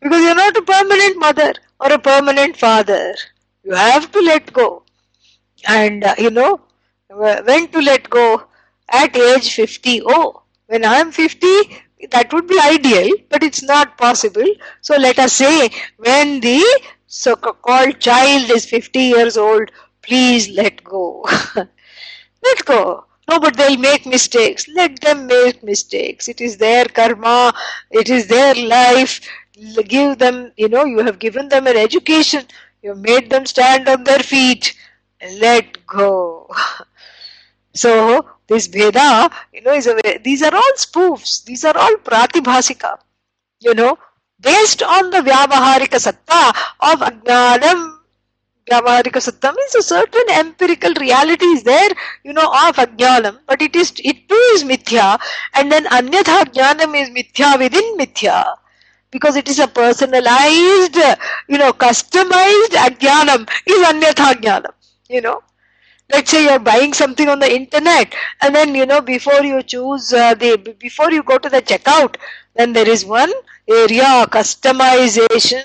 [0.00, 3.14] because you're not a permanent mother or a permanent father.
[3.64, 4.84] You have to let go.
[5.68, 6.60] And uh, you know,
[7.08, 8.44] when to let go?
[8.88, 10.02] At age 50.
[10.04, 11.48] Oh, when I am 50,
[12.10, 14.46] that would be ideal, but it's not possible.
[14.80, 16.62] So let us say when the
[17.06, 19.70] so called child is 50 years old,
[20.02, 21.24] please let go.
[21.56, 23.04] let go.
[23.30, 24.66] No, but they'll make mistakes.
[24.68, 26.28] Let them make mistakes.
[26.28, 27.54] It is their karma,
[27.90, 29.20] it is their life
[29.86, 32.44] give them, you know, you have given them an education,
[32.82, 34.74] you made them stand on their feet,
[35.38, 36.48] let go.
[37.74, 42.98] so, this Bheda, you know, is a, these are all spoofs, these are all pratibhasika,
[43.60, 43.98] you know,
[44.40, 46.50] based on the Vyavaharika Satta
[46.80, 47.98] of Ajnanam.
[48.70, 51.90] Vyavaharika Satta means a certain empirical reality is there,
[52.24, 55.18] you know, of Ajnanam, but it is, it too is Mithya,
[55.54, 58.56] and then Anyatha Ajnanam is Mithya within Mithya
[59.10, 60.96] because it is a personalized,
[61.48, 64.72] you know, customized ajnanam is anyatha jnanam,
[65.08, 65.42] you know.
[66.12, 70.12] Let's say you're buying something on the internet and then, you know, before you choose
[70.12, 72.16] uh, the, before you go to the checkout,
[72.54, 73.32] then there is one
[73.68, 75.62] area customization.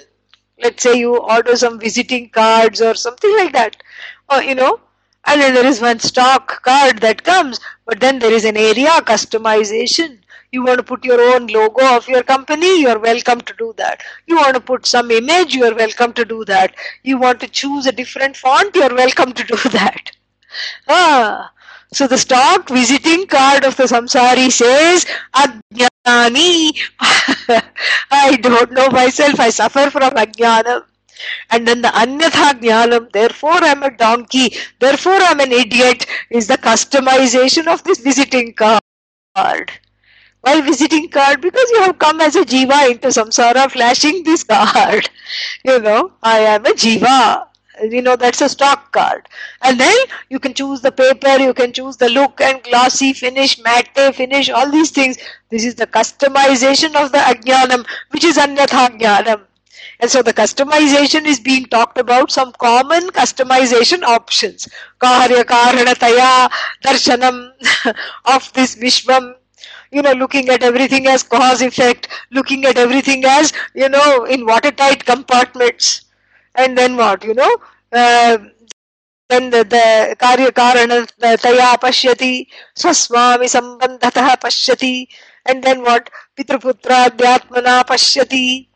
[0.59, 3.75] Let's say you order some visiting cards or something like that,
[4.29, 4.79] or, you know,
[5.25, 8.89] and then there is one stock card that comes, but then there is an area
[9.01, 10.19] customization
[10.51, 13.73] you want to put your own logo of your company, you are welcome to do
[13.77, 14.01] that.
[14.27, 16.73] You want to put some image, you are welcome to do that.
[17.03, 20.11] You want to choose a different font, you are welcome to do that.
[20.87, 21.51] Ah,
[21.93, 26.77] so the stock visiting card of the samsari says, Ajnani.
[28.11, 30.83] I don't know myself, I suffer from Ajnanam.
[31.49, 36.57] And then the Anyatha Jnanam, therefore I'm a donkey, therefore I'm an idiot, is the
[36.57, 38.81] customization of this visiting card
[40.41, 45.09] Why visiting card because you have come as a jiva into samsara flashing this card.
[45.63, 47.46] You know, I am a jiva.
[47.81, 49.27] You know, that's a stock card.
[49.61, 49.95] And then
[50.29, 54.49] you can choose the paper, you can choose the look and glossy finish, matte finish,
[54.49, 55.17] all these things.
[55.49, 59.41] This is the customization of the ajnanam, which is anyatha jnanam.
[59.99, 64.67] And so the customization is being talked about some common customization options.
[64.99, 66.49] Karya karanataya
[66.83, 67.51] darshanam
[68.25, 69.35] of this Vishwam
[69.91, 74.45] you know, looking at everything as cause effect, looking at everything as, you know, in
[74.45, 76.03] watertight compartments.
[76.57, 77.57] And then what, you know,
[77.93, 78.37] uh,
[79.29, 80.15] then the, the
[81.41, 82.47] taya pashyati,
[82.77, 85.07] swaswami sambandhatah pashyati,
[85.45, 88.67] and then what, pitruputra dhyatmana pashyati.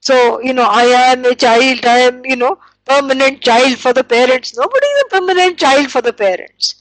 [0.00, 4.04] So, you know, I am a child, I am, you know, permanent child for the
[4.04, 4.56] parents.
[4.56, 6.74] Nobody is a permanent child for the parents.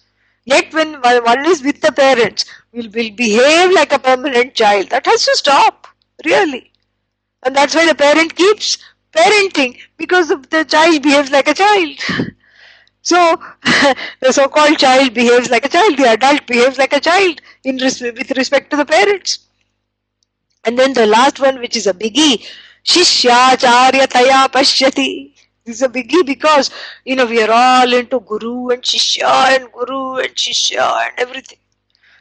[0.46, 4.90] Yet when one is with the parents, will, will behave like a permanent child.
[4.90, 5.88] That has to stop,
[6.26, 6.72] really.
[7.44, 8.78] And that's why the parent keeps
[9.14, 12.00] parenting because the child behaves like a child.
[13.02, 13.38] So,
[14.22, 18.02] the so-called child behaves like a child, the adult behaves like a child in res-
[18.02, 19.40] with respect to the parents.
[20.64, 22.46] And then the last one, which is a biggie,
[22.86, 25.34] Shishyacharya Taya Pashyati.
[25.66, 26.70] This is a biggie because,
[27.06, 31.58] you know, we are all into Guru and Shishya and Guru and Shishya and everything.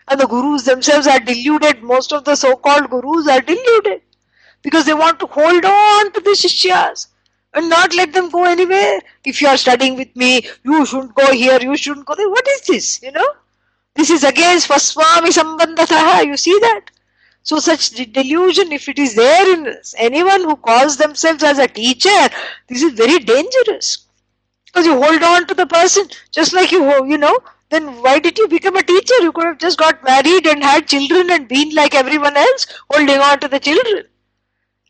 [0.09, 1.83] And the gurus themselves are deluded.
[1.83, 4.03] Most of the so-called gurus are deluded
[4.63, 7.09] because they want to hold on to the shishyas
[7.55, 9.01] and not let them go anywhere.
[9.25, 12.29] If you are studying with me, you shouldn't go here, you shouldn't go there.
[12.29, 13.03] What is this?
[13.03, 13.29] You know?
[13.95, 16.25] This is against Swaswami Sambandhataha.
[16.27, 16.83] You see that?
[17.43, 22.29] So such delusion, if it is there in anyone who calls themselves as a teacher,
[22.69, 24.07] this is very dangerous.
[24.67, 27.39] Because you hold on to the person, just like you, you know,
[27.71, 29.15] then why did you become a teacher?
[29.21, 33.19] You could have just got married and had children and been like everyone else, holding
[33.19, 34.05] on to the children.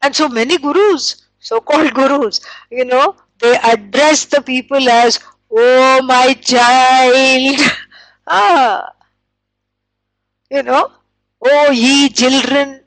[0.02, 2.40] And so many gurus, so-called gurus,
[2.70, 5.20] you know, they address the people as,
[5.50, 7.60] oh my child.
[8.26, 8.92] ah.
[10.50, 10.92] You know,
[11.42, 12.84] oh ye children.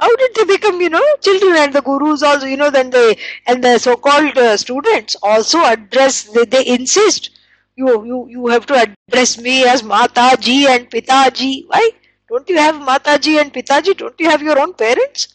[0.00, 3.16] How did they become, you know, children and the gurus also, you know, then they,
[3.46, 7.30] and the so-called uh, students also address, they, they insist
[7.76, 11.64] you, you, you have to address me as Mataji and Pitaji.
[11.68, 11.90] Why?
[12.28, 13.96] Don't you have Mataji and Pitaji?
[13.96, 15.28] Don't you have your own parents?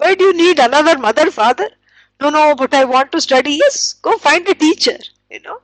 [0.00, 1.68] Why do you need another mother, father?
[2.20, 3.52] No, no, but I want to study.
[3.52, 4.98] Yes, go find a teacher,
[5.30, 5.60] you know.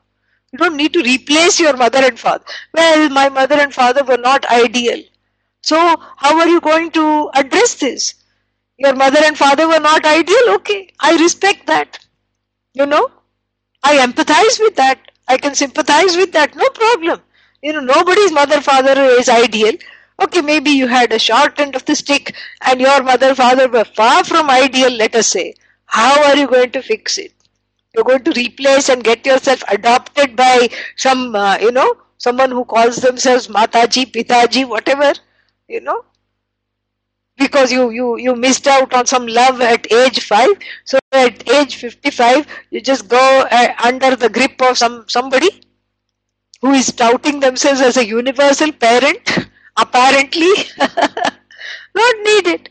[0.52, 2.44] You don't need to replace your mother and father.
[2.74, 5.02] Well, my mother and father were not ideal.
[5.62, 5.76] So,
[6.18, 8.14] how are you going to address this?
[8.78, 10.50] Your mother and father were not ideal?
[10.56, 11.98] Okay, I respect that.
[12.74, 13.10] You know,
[13.82, 15.00] I empathize with that.
[15.28, 17.22] I can sympathize with that, no problem.
[17.62, 19.74] You know, nobody's mother father is ideal.
[20.22, 23.84] Okay, maybe you had a short end of the stick and your mother father were
[23.84, 25.54] far from ideal, let us say.
[25.86, 27.32] How are you going to fix it?
[27.94, 32.64] You're going to replace and get yourself adopted by some, uh, you know, someone who
[32.64, 35.12] calls themselves Mataji, Pitaji, whatever,
[35.68, 36.04] you know,
[37.38, 40.48] because you, you, you missed out on some love at age 5.
[40.84, 45.48] So at age 55, you just go uh, under the grip of some somebody
[46.60, 50.52] who is touting themselves as a universal parent, apparently.
[51.94, 52.70] Not needed.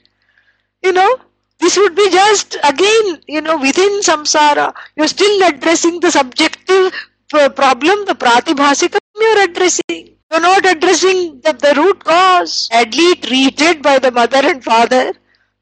[0.83, 1.19] You know,
[1.59, 4.73] this would be just again, you know, within samsara.
[4.95, 6.93] You're still addressing the subjective
[7.33, 10.15] uh, problem, the pratibhasikam you're addressing.
[10.31, 15.13] You're not addressing the, the root cause, badly treated by the mother and father.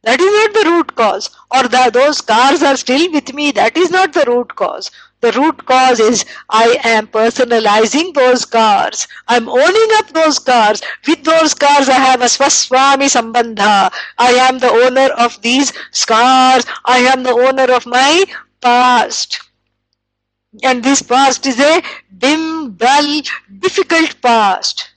[0.03, 1.29] That is not the root cause.
[1.51, 3.51] Or the, those scars are still with me.
[3.51, 4.91] That is not the root cause.
[5.23, 9.07] The root cause is I am personalizing those cars.
[9.29, 10.81] I'm owning up those cars.
[11.07, 13.89] With those cars, I have a Swaswami Sambandha.
[14.17, 16.65] I am the owner of these scars.
[16.83, 18.25] I am the owner of my
[18.59, 19.39] past.
[20.61, 21.81] And this past is a
[22.17, 23.21] dim, dull,
[23.59, 24.89] difficult past.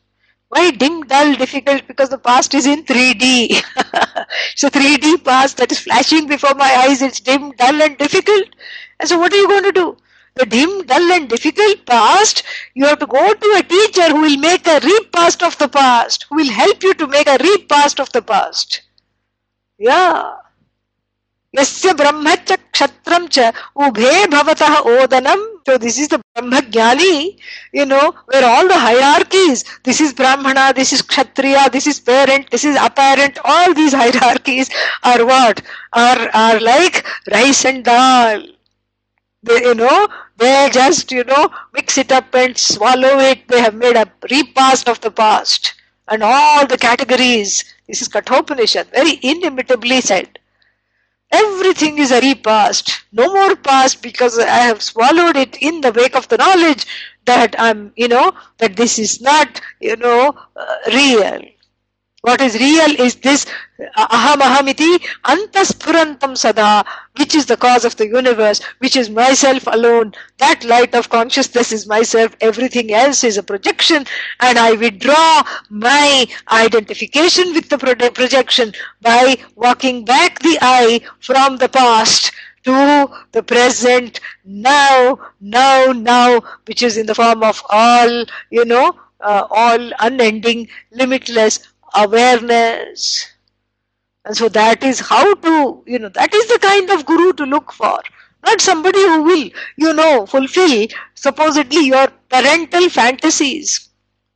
[0.49, 1.87] Why dim, dull, difficult?
[1.87, 3.63] Because the past is in 3D.
[4.57, 8.49] so 3D past that is flashing before my eyes, it's dim, dull and difficult.
[8.99, 9.97] And so what are you going to do?
[10.36, 14.38] The dim, dull and difficult past, you have to go to a teacher who will
[14.38, 18.12] make a repast of the past, who will help you to make a repast of
[18.14, 18.82] the past.
[19.78, 20.32] Yeah.
[21.56, 23.52] यस्य ब्रह्म च क्षत्रम च
[23.86, 27.38] उभे भवतः ओदनम so this is the brahma jnani
[27.72, 32.50] you know where all the hierarchies this is brahmana this is kshatriya this is parent
[32.56, 34.72] this is apparent all these hierarchies
[35.04, 35.62] are what
[36.06, 37.06] are are like
[37.36, 38.42] rice and dal
[39.47, 43.49] they, you know they just you know mix it up and swallow it.
[43.49, 45.75] They have made a repast of the past.
[46.09, 47.65] And all the categories.
[47.89, 48.91] This is kathopanishad.
[48.93, 50.39] Very inimitably said.
[51.33, 53.05] Everything is a repast.
[53.13, 56.85] No more past because I have swallowed it in the wake of the knowledge
[57.27, 61.43] that I'm, you know, that this is not, you know, uh, real.
[62.27, 63.47] What is real is this
[63.97, 66.85] aham ahamiti antasphurantam sada,
[67.17, 70.13] which is the cause of the universe, which is myself alone.
[70.39, 72.35] That light of consciousness is myself.
[72.41, 74.07] Everything else is a projection,
[74.41, 81.69] and I withdraw my identification with the projection by walking back the eye from the
[81.69, 82.33] past
[82.65, 88.99] to the present now, now, now, which is in the form of all, you know,
[89.21, 91.61] uh, all unending, limitless
[91.97, 93.27] awareness.
[94.25, 97.45] And so that is how to, you know, that is the kind of guru to
[97.45, 98.01] look for.
[98.45, 103.89] Not somebody who will, you know, fulfill supposedly your parental fantasies.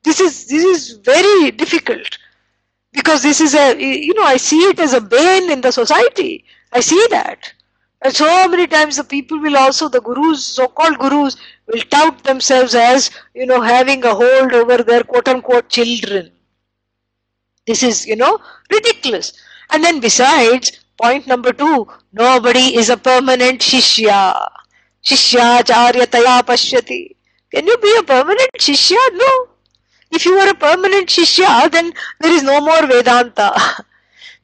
[0.03, 2.19] This is, this is very difficult.
[2.93, 6.45] Because this is a, you know, I see it as a bane in the society.
[6.73, 7.53] I see that.
[8.03, 11.37] And so many times the people will also, the gurus, so-called gurus,
[11.67, 16.33] will tout themselves as, you know, having a hold over their quote-unquote children.
[17.67, 18.39] This is, you know,
[18.71, 19.33] ridiculous.
[19.71, 24.49] And then besides, point number two, nobody is a permanent shishya.
[25.05, 27.17] Shishyacharyataya pashyati.
[27.55, 28.99] Can you be a permanent shishya?
[29.13, 29.49] No.
[30.11, 33.53] If you are a permanent shishya, then there is no more Vedanta.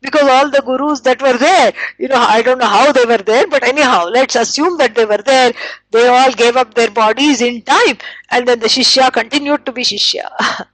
[0.00, 3.18] because all the gurus that were there, you know, I don't know how they were
[3.18, 5.52] there, but anyhow, let's assume that they were there.
[5.90, 7.98] They all gave up their bodies in time,
[8.30, 10.28] and then the shishya continued to be shishya.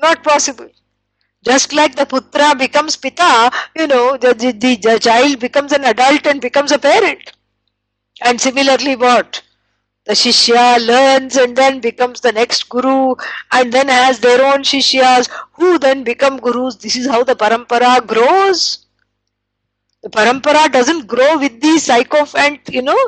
[0.00, 0.68] Not possible.
[1.44, 6.26] Just like the putra becomes pita, you know, the, the, the child becomes an adult
[6.26, 7.32] and becomes a parent.
[8.22, 9.42] And similarly, what?
[10.06, 13.14] The shishya learns and then becomes the next guru
[13.52, 16.76] and then has their own shishyas who then become gurus.
[16.76, 18.86] This is how the parampara grows.
[20.02, 22.98] The parampara doesn't grow with the sycophant, you know,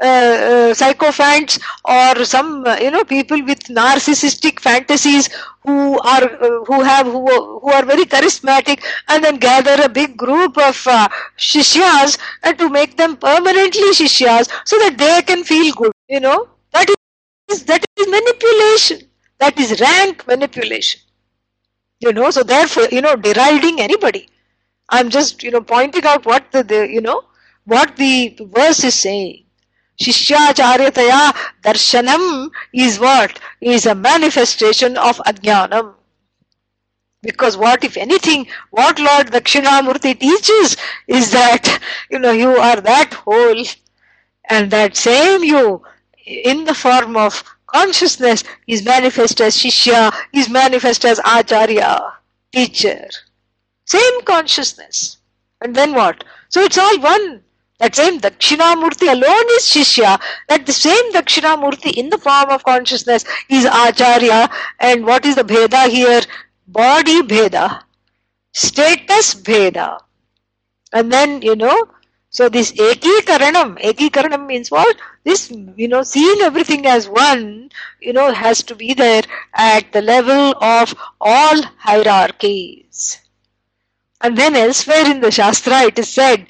[0.00, 5.28] uh, uh, sycophants or some uh, you know people with narcissistic fantasies
[5.64, 10.16] who are uh, who have who, who are very charismatic and then gather a big
[10.16, 15.72] group of uh, shishyas and to make them permanently shishyas so that they can feel
[15.74, 16.48] good you know.
[16.72, 16.88] That
[17.50, 19.08] is that is manipulation.
[19.38, 21.00] That is rank manipulation.
[22.00, 24.28] You know so therefore you know deriding anybody.
[24.90, 27.24] I'm just you know pointing out what the, the you know
[27.66, 29.45] what the verse is saying
[30.00, 33.38] Shishyacharya darshanam is what?
[33.60, 35.94] Is a manifestation of ajnanam.
[37.22, 40.76] Because what, if anything, what Lord Dakshinamurti teaches
[41.08, 41.80] is that,
[42.10, 43.64] you know, you are that whole
[44.48, 45.82] and that same you
[46.24, 52.12] in the form of consciousness is manifest as Shishya, is manifest as Acharya,
[52.52, 53.08] teacher.
[53.86, 55.18] Same consciousness.
[55.60, 56.22] And then what?
[56.48, 57.42] So it's all one.
[57.78, 60.20] That same Dakshinamurti alone is Shishya.
[60.48, 64.50] That the same Dakshinamurti in the form of consciousness is Acharya.
[64.80, 66.22] And what is the Bheda here?
[66.66, 67.82] Body Bheda.
[68.52, 69.98] Status Bheda.
[70.92, 71.88] And then, you know,
[72.30, 74.96] so this Eki Karanam, Eki Karanam means what?
[75.24, 77.70] This, you know, seeing everything as one,
[78.00, 79.22] you know, has to be there
[79.54, 83.18] at the level of all hierarchies.
[84.20, 86.46] And then elsewhere in the Shastra it is said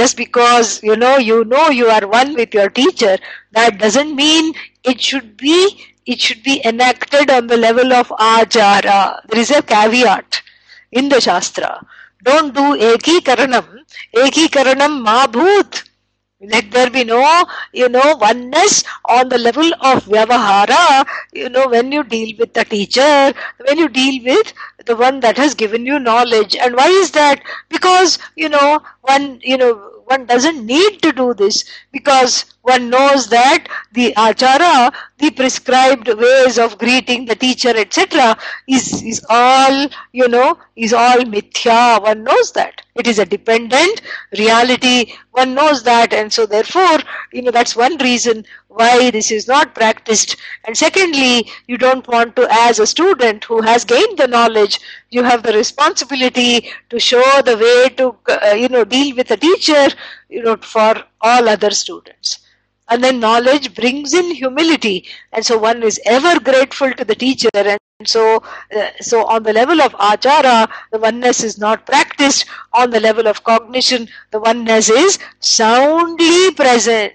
[0.00, 3.16] just because you know you know you are one with your teacher
[3.52, 4.52] that doesn't mean
[4.84, 5.58] it should be
[6.06, 9.20] it should be enacted on the level of achara.
[9.28, 10.42] There is a caveat
[10.92, 11.86] in the shastra.
[12.24, 13.66] Don't do eki karanam
[14.14, 15.26] eki karanam ma
[16.40, 21.90] let there be no, you know, oneness on the level of vyavahara, you know, when
[21.92, 23.32] you deal with the teacher,
[23.66, 24.52] when you deal with
[24.86, 26.54] the one that has given you knowledge.
[26.56, 27.42] And why is that?
[27.68, 33.28] Because, you know, one, you know, one doesn't need to do this because one knows
[33.28, 38.36] that the achara, the prescribed ways of greeting the teacher, etc.,
[38.68, 42.02] is, is all, you know, is all mithya.
[42.02, 42.82] One knows that.
[42.94, 44.00] It is a dependent
[44.36, 45.12] reality.
[45.32, 46.12] One knows that.
[46.12, 46.98] And so therefore,
[47.32, 50.36] you know, that's one reason why this is not practiced.
[50.64, 54.78] And secondly, you don't want to, as a student who has gained the knowledge,
[55.10, 59.36] you have the responsibility to show the way to, uh, you know, deal with a
[59.36, 59.88] teacher,
[60.28, 62.40] you know, for all other students.
[62.88, 65.06] And then knowledge brings in humility.
[65.32, 67.50] And so one is ever grateful to the teacher.
[67.54, 68.42] And so
[68.76, 72.46] uh, so on the level of achara the oneness is not practiced.
[72.72, 77.12] On the level of cognition the oneness is soundly present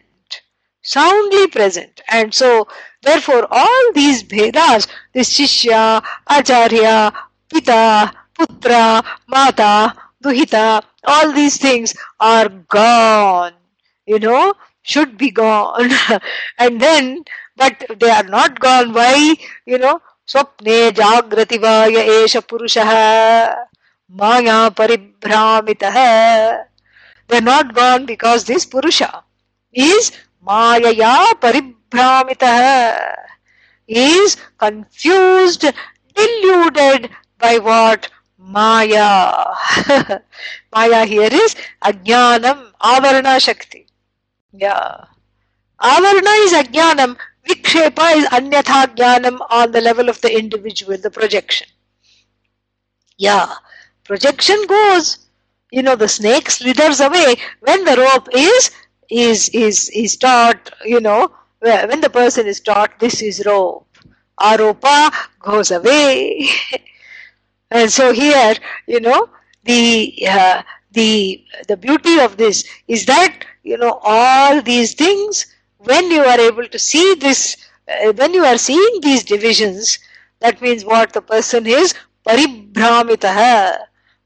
[0.84, 2.02] soundly present.
[2.10, 2.68] And so,
[3.02, 7.14] therefore, all these Bhedas, this Shishya, Acharya,
[7.52, 13.54] Pita, Putra, Mata, Duhita, all these things are gone,
[14.06, 14.54] you know,
[14.84, 15.90] should be gone.
[16.60, 17.24] and then,
[17.56, 18.94] but they are not gone.
[18.94, 19.36] Why?
[19.66, 23.56] You know, Swapne Jagrativaya Esha Purushaha
[24.10, 26.66] Maya Paribhramitaha.
[27.28, 29.24] They are not gone because this Purusha
[29.74, 30.12] is
[30.48, 32.54] mayaya paribhramitah
[33.88, 35.66] is confused
[36.16, 39.10] deluded by what maya
[40.76, 41.56] maya here is
[41.90, 42.60] ajnanam
[42.94, 43.82] avarana shakti
[44.54, 45.06] yeah.
[45.82, 47.18] Avarna is ajnanam.
[47.48, 51.68] Vikshepa is anyatha jnanam on the level of the individual, the projection.
[53.18, 53.54] Yeah.
[54.04, 55.18] Projection goes,
[55.72, 58.72] you know, the snake slithers away when the rope is
[59.10, 63.88] is is is taught, you know, when the person is taught this is rope.
[64.40, 66.48] Aropa goes away.
[67.72, 68.56] and so here,
[68.88, 69.30] you know,
[69.64, 75.46] the uh, the the beauty of this is that you know all these things
[75.78, 80.00] when you are able to see this uh, when you are seeing these divisions
[80.40, 81.94] that means what the person is
[82.28, 83.78] paribhramitah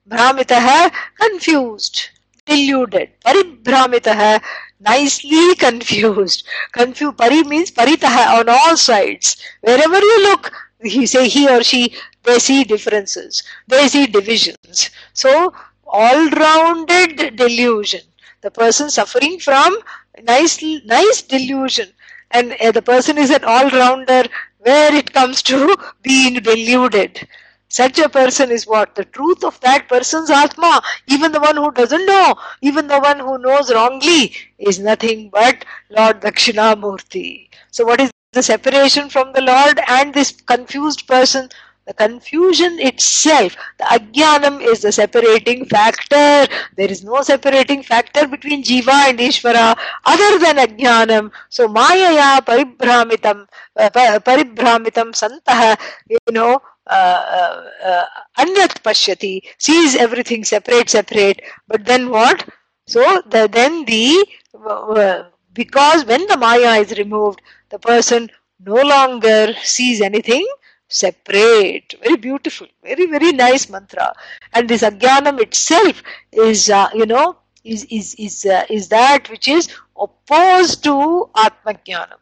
[0.09, 2.09] bhramitah confused
[2.45, 4.41] deluded paribhramitah
[4.79, 6.43] nicely confused.
[6.71, 9.37] Confused pari means paritah on all sides.
[9.61, 10.51] Wherever you look
[10.83, 13.43] he say he or she they see differences.
[13.67, 14.89] They see divisions.
[15.13, 15.53] So
[15.85, 18.01] all rounded delusion.
[18.41, 19.77] The person suffering from
[20.23, 21.93] nice nice delusion.
[22.31, 24.23] And uh, the person is an all rounder
[24.59, 27.27] where it comes to being deluded
[27.69, 28.95] Such a person is what?
[28.95, 30.81] The truth of that person's Atma.
[31.07, 35.65] Even the one who doesn't know, even the one who knows wrongly, is nothing but
[35.89, 37.49] Lord Dakshinamurti.
[37.71, 41.49] So, what is the separation from the Lord and this confused person?
[41.85, 46.45] The confusion itself, the ajnanam is the separating factor.
[46.75, 51.31] There is no separating factor between jiva and Ishvara other than ajnanam.
[51.49, 53.47] So mayaya paribhramitam,
[53.77, 53.89] uh,
[54.19, 55.77] paribhramitam santah,
[56.09, 61.41] you know, anyat pashyati, sees everything separate, separate.
[61.67, 62.47] But then what?
[62.87, 64.25] So the, then the,
[64.65, 65.23] uh,
[65.53, 68.29] because when the maya is removed, the person
[68.65, 70.47] no longer sees anything
[70.87, 71.93] separate.
[72.01, 74.13] Very beautiful, very, very nice mantra.
[74.53, 79.47] And this ajnanam itself is, uh, you know, is, is, is, uh, is that which
[79.47, 79.67] is
[79.99, 82.19] opposed to Atmajnanam.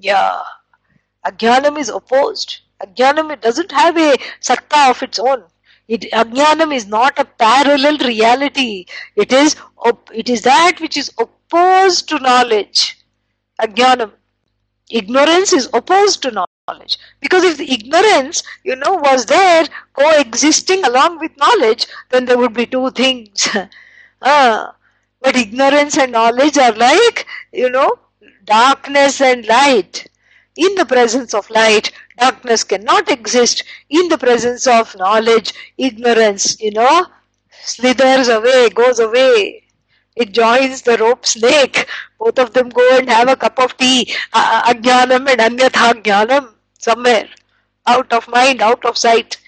[0.00, 0.42] Yeah.
[1.24, 2.60] Ajnanam is opposed.
[2.82, 5.44] Ajnanam it doesn't have a satta of its own.
[5.88, 8.86] It, Ajnanam is not a parallel reality.
[9.16, 9.56] It is,
[10.12, 12.98] it is that which is opposed to knowledge.
[13.60, 14.12] Ajnanam.
[14.90, 16.98] Ignorance is opposed to knowledge.
[17.20, 22.52] Because if the ignorance, you know, was there coexisting along with knowledge, then there would
[22.54, 23.48] be two things.
[24.22, 24.74] ah,
[25.20, 27.98] but ignorance and knowledge are like, you know,
[28.44, 30.06] darkness and light.
[30.56, 33.64] In the presence of light, darkness cannot exist.
[33.90, 37.06] In the presence of knowledge, ignorance, you know,
[37.62, 39.64] slithers away, goes away.
[40.16, 41.86] It joins the rope snake.
[42.18, 44.12] Both of them go and have a cup of tea.
[44.34, 47.28] Ajnanam and anyatha jnanam somewhere.
[47.86, 49.38] Out of mind, out of sight.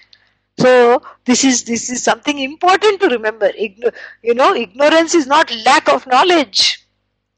[0.59, 3.49] So this is this is something important to remember.
[3.51, 3.93] Igno-
[4.23, 6.85] you know, ignorance is not lack of knowledge.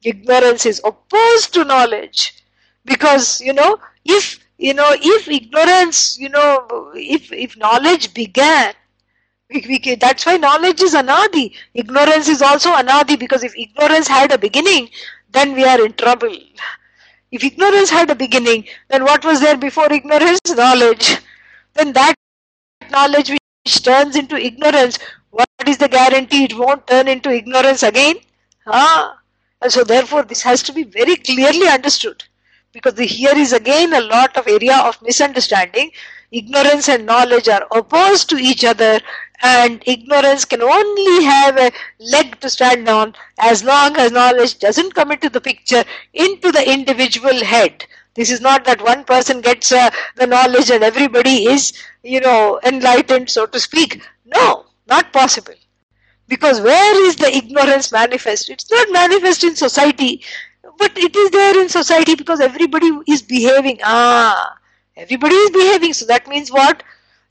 [0.03, 2.33] Ignorance is opposed to knowledge.
[2.85, 8.73] Because, you know, if you know, if ignorance, you know, if if knowledge began,
[9.49, 11.53] we, we, that's why knowledge is anadi.
[11.73, 14.89] Ignorance is also anadi because if ignorance had a beginning,
[15.31, 16.33] then we are in trouble.
[17.31, 20.39] If ignorance had a beginning, then what was there before ignorance?
[20.47, 21.17] Knowledge.
[21.73, 22.15] Then that
[22.89, 24.97] knowledge which turns into ignorance,
[25.31, 28.15] what is the guarantee it won't turn into ignorance again?
[28.65, 29.19] Ah.
[29.61, 32.23] And so therefore this has to be very clearly understood.
[32.73, 35.91] Because the, here is again a lot of area of misunderstanding.
[36.31, 38.99] Ignorance and knowledge are opposed to each other
[39.43, 44.95] and ignorance can only have a leg to stand on as long as knowledge doesn't
[44.95, 47.85] come into the picture into the individual head.
[48.15, 52.59] This is not that one person gets uh, the knowledge and everybody is, you know,
[52.63, 54.01] enlightened, so to speak.
[54.25, 55.55] No, not possible.
[56.27, 58.49] Because where is the ignorance manifest?
[58.49, 60.23] It's not manifest in society,
[60.77, 63.79] but it is there in society because everybody is behaving.
[63.83, 64.57] Ah,
[64.95, 65.93] everybody is behaving.
[65.93, 66.83] So that means what?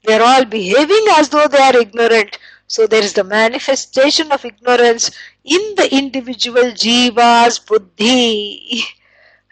[0.05, 2.39] They are all behaving as though they are ignorant.
[2.67, 5.11] So there is the manifestation of ignorance
[5.45, 8.83] in the individual jiva's buddhi.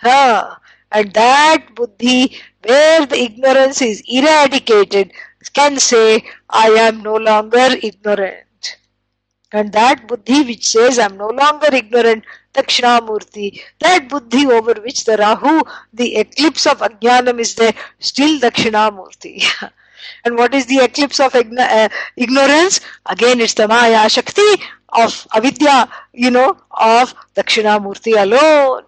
[0.01, 0.57] Huh.
[0.93, 5.13] And that buddhi, where the ignorance is eradicated,
[5.55, 8.79] can say, I am no longer ignorant.
[9.53, 12.25] And that buddhi which says, I am no longer ignorant,
[12.55, 19.45] Dakshinamurti, that buddhi over which the Rahu, the eclipse of Ajnanam is there, still Dakshinamurti.
[20.25, 22.81] And what is the eclipse of uh, ignorance?
[23.07, 28.85] Again, it's the Maya Shakti of Avidya, you know, of Dakshinamurti alone.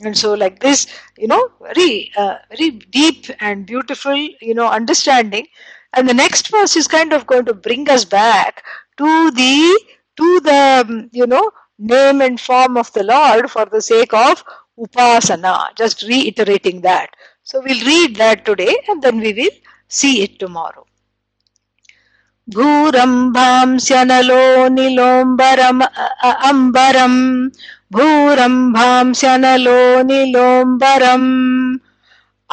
[0.00, 0.86] And so, like this,
[1.16, 5.46] you know, very, uh, very deep and beautiful, you know, understanding.
[5.94, 8.64] And the next verse is kind of going to bring us back
[8.98, 9.80] to the,
[10.16, 14.43] to the, um, you know, name and form of the Lord for the sake of
[14.79, 15.75] upasana.
[15.75, 17.09] Just reiterating that.
[17.43, 19.55] So we'll read that today and then we will
[19.87, 20.85] see it tomorrow.
[22.55, 24.43] भूरम्भांस्यनलो
[24.75, 25.81] निलोम्बरम्
[26.49, 27.19] अम्बरम्
[27.95, 29.77] भूरम्भांस्यनलो
[30.09, 31.29] निलोम्बरम्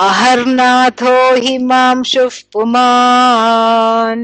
[0.07, 1.14] अहर्नाथो
[1.45, 4.22] हिमांशुः पुमान्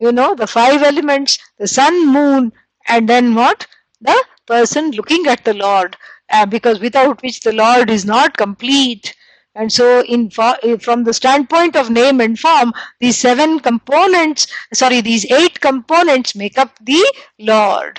[0.00, 2.52] You know, the five elements, the sun, moon,
[2.88, 3.66] and then what?
[4.02, 5.96] The person looking at the Lord.
[6.30, 9.15] Uh, because without which the Lord is not complete.
[9.56, 15.00] And so, in eh, from the standpoint of name and form, these seven components, sorry,
[15.00, 17.04] these eight components make up the
[17.40, 17.98] Lord.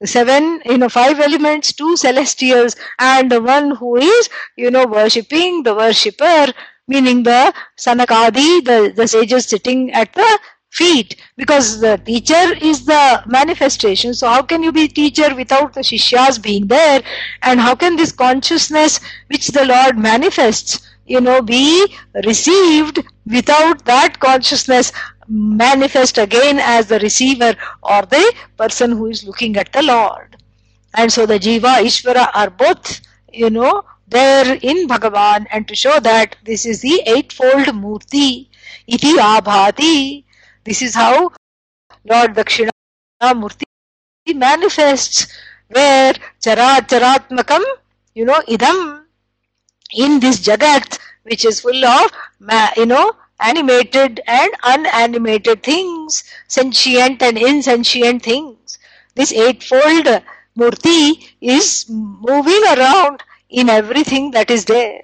[0.00, 4.86] The seven, you know, five elements, two celestials, and the one who is, you know,
[4.86, 6.48] worshipping the worshipper,
[6.88, 10.38] meaning the Sanakadi, the, the sages sitting at the
[10.70, 14.14] feet because the teacher is the manifestation.
[14.14, 17.02] So how can you be teacher without the shishyas being there?
[17.42, 21.86] And how can this consciousness which the lord manifests you know be
[22.24, 24.92] received without that consciousness
[25.28, 30.36] manifest again as the receiver or the person who is looking at the lord?
[30.94, 33.00] And so the jiva ishvara are both
[33.32, 38.48] you know there in bhagavan and to show that this is the eightfold murti.
[38.86, 40.24] Iti abhati
[40.64, 41.30] this is how
[42.04, 43.64] Lord Dakshinamurti
[44.34, 45.26] manifests,
[45.68, 47.62] where Charat Charatmakam,
[48.14, 49.04] you know, idam,
[49.94, 52.10] in this Jagat, which is full of,
[52.76, 58.78] you know, animated and unanimated things, sentient and insentient things.
[59.14, 60.06] This eightfold
[60.58, 65.02] Murti is moving around in everything that is there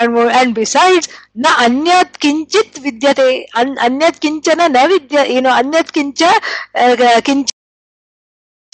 [0.00, 5.92] and and besides na anyat kinchit vidyate An, anyat kinchana na vidya you know anyat
[5.96, 6.30] kincha
[6.74, 7.50] uh, kinch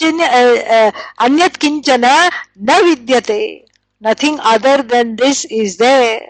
[0.03, 0.91] uh, uh,
[1.27, 2.15] anyat kinchana
[2.57, 3.65] na vidyate
[4.01, 6.21] nothing other than this is there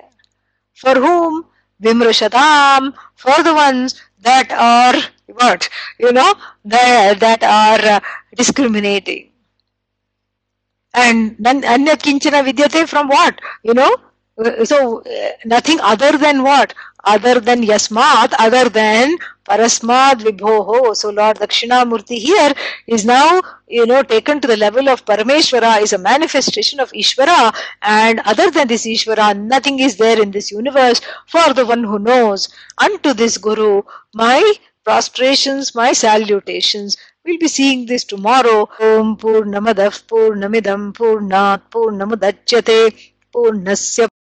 [0.75, 1.45] for whom
[1.83, 4.97] vimrushatam for the ones that are
[5.39, 5.69] what
[5.99, 6.33] you know
[6.65, 8.01] that, that are uh,
[8.37, 9.29] discriminating
[10.93, 11.37] and
[11.75, 13.93] anyat kinchana vidyate from what you know
[14.65, 16.73] so uh, nothing other than what?
[17.03, 19.17] Other than yasmat other than
[19.49, 20.95] parasmad vibhoho.
[20.95, 22.53] So lord dakshinamurti here
[22.85, 27.55] is now you know taken to the level of parameshwara is a manifestation of ishvara.
[27.81, 31.97] And other than this ishvara nothing is there in this universe for the one who
[31.97, 32.49] knows.
[32.77, 33.81] Unto this guru
[34.13, 36.95] my prostrations my salutations.
[37.25, 38.69] We'll be seeing this tomorrow.
[38.79, 44.07] Om Purnamadah Purnamidam Purnat Purnamudachyate Purnasya